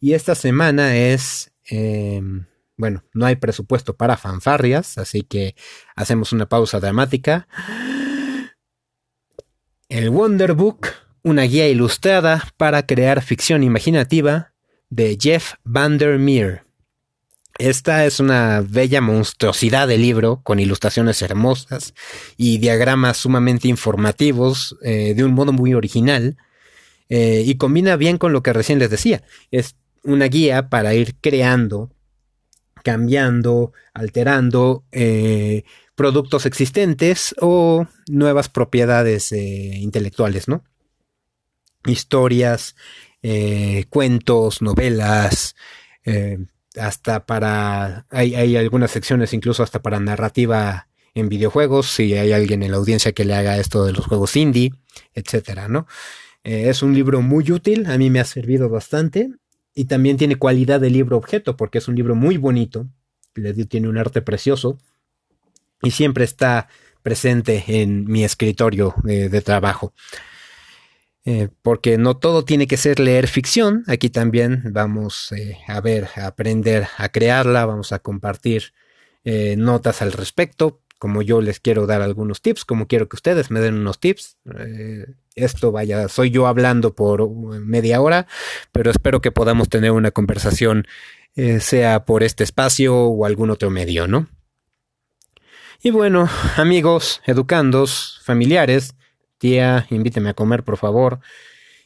Y 0.00 0.14
esta 0.14 0.34
semana 0.34 0.96
es 0.96 1.52
em, 1.70 2.46
bueno, 2.78 3.02
no 3.12 3.26
hay 3.26 3.34
presupuesto 3.34 3.96
para 3.96 4.16
fanfarrias, 4.16 4.98
así 4.98 5.22
que 5.22 5.56
hacemos 5.96 6.32
una 6.32 6.48
pausa 6.48 6.78
dramática. 6.78 7.48
El 9.88 10.10
Wonder 10.10 10.52
Book, 10.54 10.86
una 11.22 11.42
guía 11.42 11.68
ilustrada 11.68 12.52
para 12.56 12.86
crear 12.86 13.22
ficción 13.22 13.62
imaginativa 13.62 14.52
de 14.90 15.16
Jeff 15.20 15.54
Vandermeer. 15.64 16.64
Esta 17.58 18.06
es 18.06 18.20
una 18.20 18.64
bella 18.66 19.00
monstruosidad 19.00 19.88
de 19.88 19.98
libro 19.98 20.40
con 20.44 20.60
ilustraciones 20.60 21.20
hermosas 21.22 21.92
y 22.36 22.58
diagramas 22.58 23.16
sumamente 23.16 23.66
informativos 23.66 24.76
eh, 24.82 25.14
de 25.14 25.24
un 25.24 25.34
modo 25.34 25.52
muy 25.52 25.74
original 25.74 26.36
eh, 27.08 27.42
y 27.44 27.56
combina 27.56 27.96
bien 27.96 28.16
con 28.16 28.32
lo 28.32 28.44
que 28.44 28.52
recién 28.52 28.78
les 28.78 28.90
decía. 28.90 29.24
Es 29.50 29.74
una 30.04 30.26
guía 30.26 30.68
para 30.68 30.94
ir 30.94 31.16
creando 31.20 31.90
cambiando, 32.84 33.72
alterando 33.92 34.84
eh, 34.92 35.64
productos 35.96 36.46
existentes 36.46 37.34
o 37.40 37.86
nuevas 38.08 38.48
propiedades 38.48 39.32
intelectuales, 39.32 40.46
¿no? 40.48 40.64
Historias, 41.86 42.76
eh, 43.22 43.84
cuentos, 43.90 44.62
novelas, 44.62 45.56
hasta 46.76 47.26
para... 47.26 48.06
Hay, 48.10 48.34
hay, 48.34 48.56
algunas 48.56 48.90
secciones 48.90 49.34
incluso 49.34 49.62
hasta 49.62 49.82
para 49.82 50.00
narrativa 50.00 50.88
en 51.14 51.28
videojuegos, 51.28 51.90
si 51.90 52.14
hay 52.14 52.32
alguien 52.32 52.62
en 52.62 52.70
la 52.70 52.78
audiencia 52.78 53.12
que 53.12 53.24
le 53.24 53.34
haga 53.34 53.58
esto 53.58 53.84
de 53.84 53.92
los 53.92 54.06
juegos 54.06 54.36
indie, 54.36 54.72
etcétera, 55.14 55.68
¿no? 55.68 55.86
es 56.44 56.82
un 56.82 56.94
libro 56.94 57.20
muy 57.20 57.50
útil, 57.52 57.84
a 57.86 57.98
mí 57.98 58.08
me 58.08 58.20
ha 58.20 58.24
servido 58.24 58.70
bastante 58.70 59.28
y 59.74 59.84
también 59.84 60.16
tiene 60.16 60.36
cualidad 60.36 60.80
de 60.80 60.88
libro 60.88 61.18
objeto, 61.18 61.56
porque 61.56 61.78
es 61.78 61.88
un 61.88 61.94
libro 61.94 62.14
muy 62.14 62.38
bonito, 62.38 62.88
tiene 63.68 63.88
un 63.88 63.98
arte 63.98 64.22
precioso, 64.22 64.78
y 65.82 65.90
siempre 65.90 66.24
está 66.24 66.68
presente 67.02 67.64
en 67.68 68.04
mi 68.04 68.24
escritorio 68.24 68.94
de 69.04 69.40
trabajo. 69.40 69.92
Eh, 71.24 71.48
porque 71.62 71.98
no 71.98 72.16
todo 72.16 72.44
tiene 72.44 72.66
que 72.66 72.76
ser 72.76 73.00
leer 73.00 73.26
ficción, 73.26 73.84
aquí 73.86 74.08
también 74.08 74.62
vamos 74.70 75.32
eh, 75.32 75.58
a 75.66 75.80
ver, 75.80 76.08
a 76.16 76.26
aprender 76.26 76.86
a 76.96 77.10
crearla, 77.10 77.66
vamos 77.66 77.92
a 77.92 77.98
compartir 77.98 78.72
eh, 79.24 79.56
notas 79.58 80.00
al 80.00 80.12
respecto, 80.12 80.80
como 80.98 81.20
yo 81.22 81.40
les 81.42 81.60
quiero 81.60 81.86
dar 81.86 82.02
algunos 82.02 82.40
tips, 82.40 82.64
como 82.64 82.86
quiero 82.86 83.08
que 83.08 83.16
ustedes 83.16 83.50
me 83.50 83.60
den 83.60 83.74
unos 83.74 84.00
tips 84.00 84.38
esto 85.34 85.70
vaya, 85.70 86.08
soy 86.08 86.30
yo 86.30 86.48
hablando 86.48 86.94
por 86.94 87.30
media 87.30 88.00
hora, 88.00 88.26
pero 88.72 88.90
espero 88.90 89.20
que 89.20 89.30
podamos 89.30 89.68
tener 89.68 89.92
una 89.92 90.10
conversación, 90.10 90.88
sea 91.60 92.04
por 92.04 92.24
este 92.24 92.42
espacio 92.42 92.96
o 92.96 93.24
algún 93.24 93.50
otro 93.50 93.70
medio, 93.70 94.08
¿no? 94.08 94.26
Y 95.80 95.90
bueno, 95.90 96.28
amigos, 96.56 97.22
educandos, 97.24 98.20
familiares, 98.24 98.96
tía, 99.38 99.86
invíteme 99.90 100.30
a 100.30 100.34
comer, 100.34 100.64
por 100.64 100.76
favor. 100.76 101.20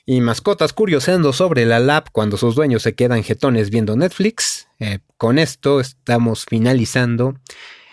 Y 0.05 0.21
mascotas 0.21 0.73
curioseando 0.73 1.33
sobre 1.33 1.65
la 1.65 1.79
lab 1.79 2.11
cuando 2.11 2.37
sus 2.37 2.55
dueños 2.55 2.83
se 2.83 2.95
quedan 2.95 3.23
jetones 3.23 3.71
viendo 3.71 3.97
Netflix. 3.97 4.69
Eh, 4.81 4.99
con 5.17 5.38
esto 5.38 5.79
estamos 5.79 6.45
finalizando 6.45 7.35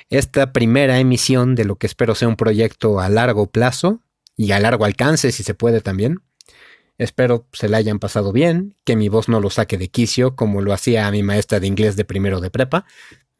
esta 0.09 0.51
primera 0.51 0.99
emisión 0.99 1.53
de 1.53 1.65
lo 1.65 1.75
que 1.75 1.85
espero 1.85 2.15
sea 2.15 2.27
un 2.27 2.35
proyecto 2.35 2.99
a 2.99 3.09
largo 3.09 3.45
plazo 3.45 4.01
y 4.35 4.51
a 4.53 4.59
largo 4.59 4.85
alcance 4.85 5.31
si 5.31 5.43
se 5.43 5.53
puede 5.53 5.81
también. 5.81 6.21
Espero 6.97 7.47
se 7.53 7.69
la 7.69 7.77
hayan 7.77 7.99
pasado 7.99 8.33
bien, 8.33 8.75
que 8.83 8.95
mi 8.95 9.07
voz 9.07 9.29
no 9.29 9.39
lo 9.39 9.49
saque 9.49 9.77
de 9.77 9.89
quicio 9.89 10.35
como 10.35 10.61
lo 10.61 10.73
hacía 10.73 11.07
a 11.07 11.11
mi 11.11 11.23
maestra 11.23 11.59
de 11.59 11.67
inglés 11.67 11.95
de 11.95 12.05
primero 12.05 12.41
de 12.41 12.49
prepa. 12.49 12.85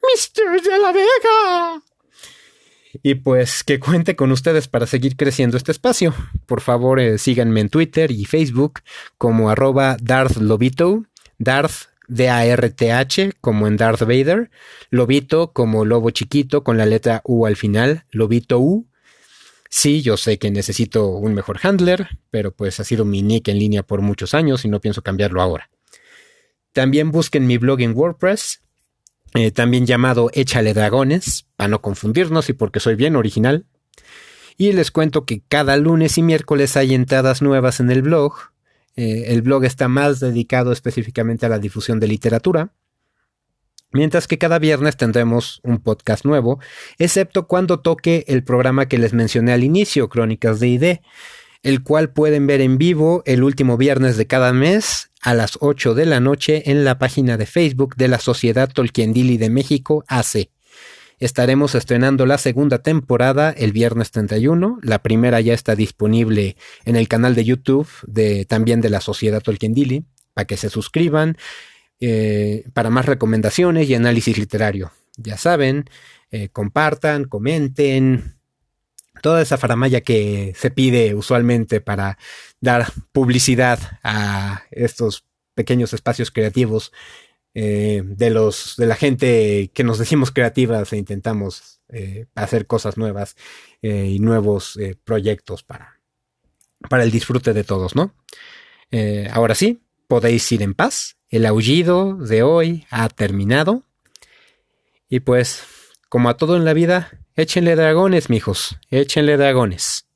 Mr. 0.01 0.62
de 0.62 0.79
la 0.79 0.91
Vega. 0.93 1.84
Y 3.04 3.15
pues 3.15 3.63
que 3.63 3.80
cuente 3.80 4.15
con 4.15 4.32
ustedes 4.32 4.67
para 4.67 4.88
seguir 4.88 5.15
creciendo 5.15 5.58
este 5.58 5.71
espacio. 5.71 6.13
Por 6.45 6.62
favor, 6.62 6.99
eh, 6.99 7.17
síganme 7.17 7.62
en 7.62 7.69
Twitter 7.69 8.12
y 8.12 8.25
Facebook 8.25 8.82
como 9.17 9.49
arroba 9.49 9.97
Darth 10.02 10.38
Lobito, 10.38 11.06
Darth 11.38 11.89
D-A-R-T-H 12.08 13.34
como 13.39 13.67
en 13.67 13.78
Darth 13.78 14.02
Vader, 14.02 14.49
Lobito 14.89 15.54
como 15.54 15.86
lobo 15.86 16.10
chiquito 16.10 16.63
con 16.63 16.78
la 16.78 16.88
letra 16.88 17.21
U 17.25 17.45
al 17.45 17.56
final, 17.56 18.06
Lobito 18.12 18.60
U, 18.60 18.89
Sí, 19.69 20.02
yo 20.02 20.17
sé 20.17 20.39
que 20.39 20.49
necesito 20.49 21.10
un 21.10 21.36
mejor 21.36 21.60
handler, 21.62 22.10
pero 22.32 22.52
pues 22.52 22.80
ha 22.80 22.84
sido 22.84 23.06
mi 23.06 23.21
nick 23.21 23.47
en 23.49 23.60
línea 23.60 23.84
por 23.84 24.02
muchos 24.02 24.34
años 24.34 24.65
y 24.65 24.67
no 24.67 24.82
pienso 24.82 25.04
cambiarlo 25.04 25.43
ahora. 25.43 25.69
También 26.73 27.12
busquen 27.12 27.45
mi 27.45 27.58
blog 27.58 27.82
en 27.82 27.95
WordPress, 27.95 28.63
eh, 29.35 29.51
también 29.51 29.85
llamado 29.85 30.29
Échale 30.33 30.73
Dragones, 30.73 31.45
para 31.55 31.67
no 31.67 31.81
confundirnos 31.81 32.49
y 32.49 32.53
porque 32.53 32.79
soy 32.79 32.95
bien 32.95 33.15
original. 33.15 33.65
Y 34.57 34.73
les 34.73 34.91
cuento 34.91 35.25
que 35.25 35.41
cada 35.47 35.77
lunes 35.77 36.17
y 36.17 36.21
miércoles 36.23 36.75
hay 36.75 36.93
entradas 36.93 37.41
nuevas 37.41 37.79
en 37.79 37.91
el 37.91 38.01
blog, 38.01 38.33
Eh, 38.95 39.31
el 39.31 39.41
blog 39.41 39.63
está 39.63 39.87
más 39.87 40.19
dedicado 40.19 40.73
específicamente 40.73 41.45
a 41.45 41.49
la 41.49 41.59
difusión 41.59 42.01
de 42.01 42.07
literatura. 42.07 42.73
Mientras 43.93 44.27
que 44.27 44.37
cada 44.37 44.59
viernes 44.59 44.97
tendremos 44.97 45.61
un 45.63 45.79
podcast 45.79 46.25
nuevo, 46.25 46.59
excepto 46.97 47.47
cuando 47.47 47.79
toque 47.79 48.25
el 48.27 48.43
programa 48.43 48.87
que 48.87 48.97
les 48.97 49.13
mencioné 49.13 49.53
al 49.53 49.63
inicio, 49.63 50.09
Crónicas 50.09 50.59
de 50.59 50.67
ID, 50.67 50.99
el 51.63 51.83
cual 51.83 52.11
pueden 52.11 52.47
ver 52.47 52.61
en 52.61 52.77
vivo 52.77 53.21
el 53.25 53.43
último 53.43 53.77
viernes 53.77 54.17
de 54.17 54.27
cada 54.27 54.53
mes 54.53 55.09
a 55.21 55.33
las 55.33 55.57
8 55.59 55.93
de 55.93 56.05
la 56.05 56.19
noche 56.19 56.71
en 56.71 56.85
la 56.85 56.97
página 56.97 57.37
de 57.37 57.45
Facebook 57.45 57.95
de 57.95 58.07
la 58.07 58.19
Sociedad 58.19 58.69
Tolkiendili 58.71 59.37
de 59.37 59.49
México 59.49 60.05
AC. 60.07 60.49
Estaremos 61.19 61.75
estrenando 61.75 62.25
la 62.25 62.37
segunda 62.37 62.81
temporada 62.81 63.51
el 63.51 63.73
viernes 63.73 64.11
31. 64.11 64.79
La 64.81 64.99
primera 64.99 65.41
ya 65.41 65.53
está 65.53 65.75
disponible 65.75 66.55
en 66.85 66.95
el 66.95 67.09
canal 67.09 67.35
de 67.35 67.43
YouTube 67.43 67.89
también 68.47 68.79
de 68.79 68.89
la 68.89 69.01
Sociedad 69.01 69.41
Tolkiendili, 69.41 70.05
para 70.33 70.47
que 70.47 70.55
se 70.55 70.69
suscriban 70.69 71.37
eh, 71.99 72.63
para 72.73 72.89
más 72.89 73.05
recomendaciones 73.05 73.89
y 73.89 73.95
análisis 73.95 74.37
literario. 74.37 74.93
Ya 75.17 75.37
saben, 75.37 75.89
eh, 76.31 76.47
compartan, 76.47 77.25
comenten, 77.25 78.38
toda 79.19 79.41
esa 79.41 79.58
faramaya 79.58 80.01
que 80.01 80.53
se 80.55 80.71
pide 80.71 81.15
usualmente 81.15 81.82
para 81.82 82.17
dar 82.62 82.91
publicidad 83.12 83.79
a 84.03 84.63
estos 84.71 85.25
pequeños 85.53 85.93
espacios 85.93 86.32
creativos 86.32 86.91
eh, 87.53 88.01
de 88.03 88.29
los 88.29 88.75
de 88.77 88.86
la 88.86 88.95
gente 88.95 89.71
que 89.73 89.84
nos 89.84 89.97
decimos 89.97 90.32
creativas 90.32 90.93
e 90.93 90.97
intentamos 90.97 91.82
hacer 92.36 92.67
cosas 92.67 92.97
nuevas 92.97 93.36
y 93.82 94.19
nuevos 94.19 94.77
proyectos 95.03 95.63
para, 95.63 95.99
para 96.88 97.01
el 97.01 97.10
disfrute 97.10 97.51
de 97.51 97.63
todos, 97.63 97.95
¿no? 97.95 98.13
ahora 99.32 99.55
sí, 99.55 99.82
podéis 100.08 100.51
ir 100.51 100.62
en 100.62 100.75
paz 100.75 101.17
el 101.29 101.45
aullido 101.45 102.15
de 102.15 102.43
hoy 102.43 102.86
ha 102.89 103.08
terminado. 103.10 103.84
Y 105.10 105.21
pues, 105.21 105.63
como 106.09 106.29
a 106.29 106.37
todo 106.37 106.57
en 106.57 106.65
la 106.65 106.73
vida, 106.73 107.11
échenle 107.35 107.75
dragones, 107.75 108.29
mijos, 108.29 108.77
échenle 108.89 109.37
dragones. 109.37 110.08